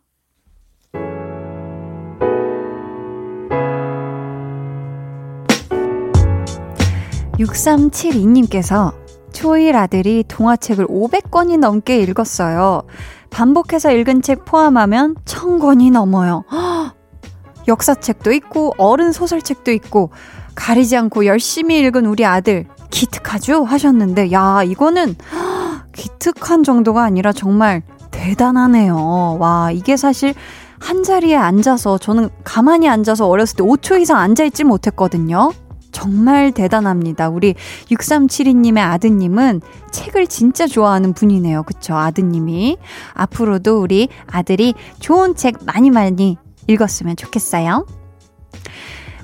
[7.40, 8.94] 6372님께서
[9.32, 12.84] 초일 아들이 동화책을 500권이 넘게 읽었어요.
[13.30, 16.44] 반복해서 읽은 책 포함하면 1000권이 넘어요.
[16.52, 16.94] 허!
[17.68, 20.12] 역사책도 있고 어른 소설책도 있고
[20.56, 25.16] 가리지 않고 열심히 읽은 우리 아들 기특하죠 하셨는데 야 이거는
[25.94, 29.38] 기특한 정도가 아니라 정말 대단하네요.
[29.40, 30.34] 와 이게 사실
[30.80, 35.52] 한 자리에 앉아서 저는 가만히 앉아서 어렸을 때 5초 이상 앉아 있지 못했거든요.
[36.00, 37.28] 정말 대단합니다.
[37.28, 37.56] 우리
[37.91, 39.60] 6372님의 아드님은
[39.91, 41.64] 책을 진짜 좋아하는 분이네요.
[41.64, 41.93] 그쵸?
[41.93, 42.78] 아드님이.
[43.14, 46.38] 앞으로도 우리 아들이 좋은 책 많이 많이
[46.68, 47.86] 읽었으면 좋겠어요.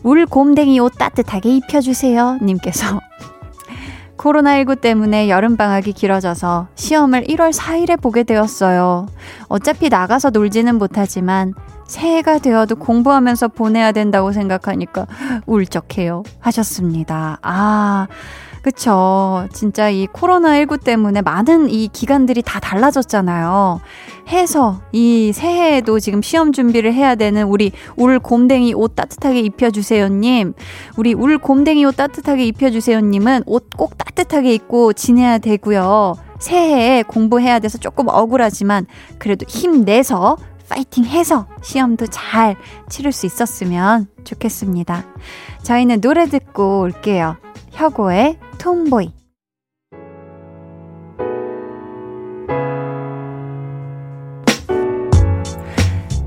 [0.03, 2.39] 울 곰댕이 옷 따뜻하게 입혀주세요.
[2.41, 2.99] 님께서.
[4.17, 9.07] 코로나19 때문에 여름방학이 길어져서 시험을 1월 4일에 보게 되었어요.
[9.47, 11.53] 어차피 나가서 놀지는 못하지만
[11.87, 15.07] 새해가 되어도 공부하면서 보내야 된다고 생각하니까
[15.45, 16.23] 울적해요.
[16.39, 17.37] 하셨습니다.
[17.41, 18.07] 아,
[18.65, 19.47] 그쵸.
[19.53, 23.79] 진짜 이 코로나19 때문에 많은 이 기간들이 다 달라졌잖아요.
[24.29, 30.53] 해서 이 새해에도 지금 시험 준비를 해야 되는 우리 울 곰댕이 옷 따뜻하게 입혀주세요님.
[30.97, 36.15] 우리 울 곰댕이 옷 따뜻하게 입혀주세요님은 옷 꼭 따뜻하게 입고 지내야 되고요.
[36.39, 38.87] 새해에 공부해야 돼서 조금 억울하지만
[39.19, 40.37] 그래도 힘내서
[40.69, 42.55] 파이팅 해서 시험도 잘
[42.89, 45.05] 치를 수 있었으면 좋겠습니다.
[45.63, 47.37] 저희는 노래 듣고 올게요.
[47.71, 49.13] 혁오의 Tomboy.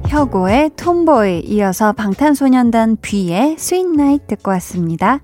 [0.06, 5.20] 혁오의 Tomboy 이어서 방탄소년단 뷔의 Sweet Night 듣고 왔습니다.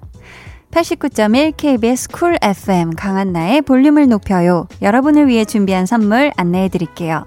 [0.71, 4.67] 89.1 KBS 쿨 FM 강한나의 볼륨을 높여요.
[4.83, 7.27] 여러분을 위해 준비한 선물 안내해 드릴게요.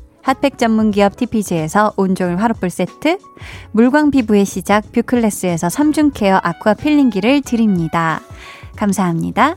[0.23, 3.17] 핫팩 전문 기업 TPG에서 온종일 화롯불 세트,
[3.71, 8.21] 물광 피부의 시작 뷰클래스에서 3중 케어 아쿠아 필링기를 드립니다.
[8.75, 9.55] 감사합니다.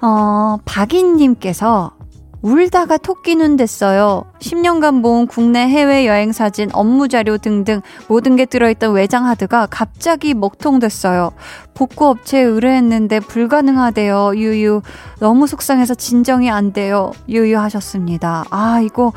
[0.00, 1.97] 어, 박인님께서
[2.40, 4.24] 울다가 토끼눈 됐어요.
[4.40, 10.34] 10년간 모은 국내 해외 여행 사진, 업무 자료 등등 모든 게 들어있던 외장 하드가 갑자기
[10.34, 11.32] 먹통됐어요.
[11.74, 14.32] 복구 업체에 의뢰했는데 불가능하대요.
[14.36, 14.82] 유유.
[15.20, 17.12] 너무 속상해서 진정이 안 돼요.
[17.28, 18.44] 유유 하셨습니다.
[18.50, 19.12] 아, 이거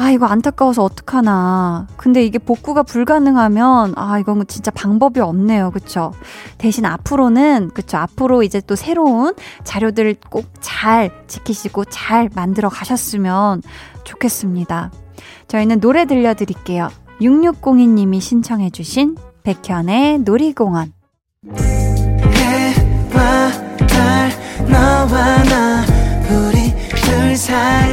[0.00, 1.88] 아, 이거 안타까워서 어떡하나.
[1.96, 5.72] 근데 이게 복구가 불가능하면, 아, 이건 진짜 방법이 없네요.
[5.72, 6.12] 그쵸?
[6.56, 7.96] 대신 앞으로는, 그쵸?
[7.96, 9.34] 앞으로 이제 또 새로운
[9.64, 13.62] 자료들을 꼭 잘 지키시고 잘 만들어 가셨으면
[14.04, 14.92] 좋겠습니다.
[15.48, 16.90] 저희는 노래 들려드릴게요.
[17.20, 20.92] 6602님이 신청해주신 백현의 놀이공원.
[21.56, 23.50] 해와
[23.88, 24.30] 달,
[24.68, 25.84] 너와 나,
[26.30, 27.92] 우리 둘 사이,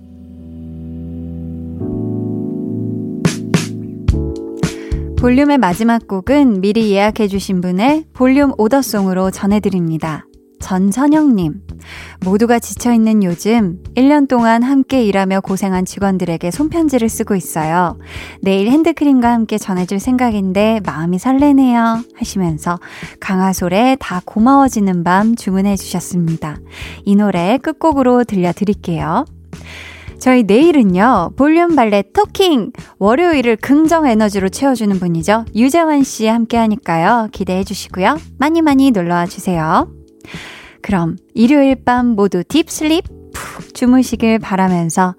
[5.21, 10.25] 볼륨의 마지막 곡은 미리 예약해주신 분의 볼륨 오더송으로 전해드립니다.
[10.59, 11.61] 전선영님.
[12.25, 17.99] 모두가 지쳐있는 요즘 1년 동안 함께 일하며 고생한 직원들에게 손편지를 쓰고 있어요.
[18.41, 21.99] 내일 핸드크림과 함께 전해줄 생각인데 마음이 설레네요.
[22.15, 22.79] 하시면서
[23.19, 26.57] 강하솔의 다 고마워지는 밤 주문해 주셨습니다.
[27.05, 29.25] 이 노래 끝곡으로 들려드릴게요.
[30.21, 32.73] 저희 내일은요, 볼륨 발레 토킹!
[32.99, 35.45] 월요일을 긍정 에너지로 채워주는 분이죠.
[35.55, 37.29] 유재환 씨 함께 하니까요.
[37.31, 38.19] 기대해 주시고요.
[38.37, 39.91] 많이 많이 놀러와 주세요.
[40.83, 45.15] 그럼 일요일 밤 모두 딥슬립 푹 주무시길 바라면서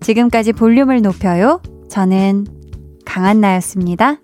[0.00, 1.60] 지금까지 볼륨을 높여요.
[1.90, 2.46] 저는
[3.04, 4.20] 강한나였습니다.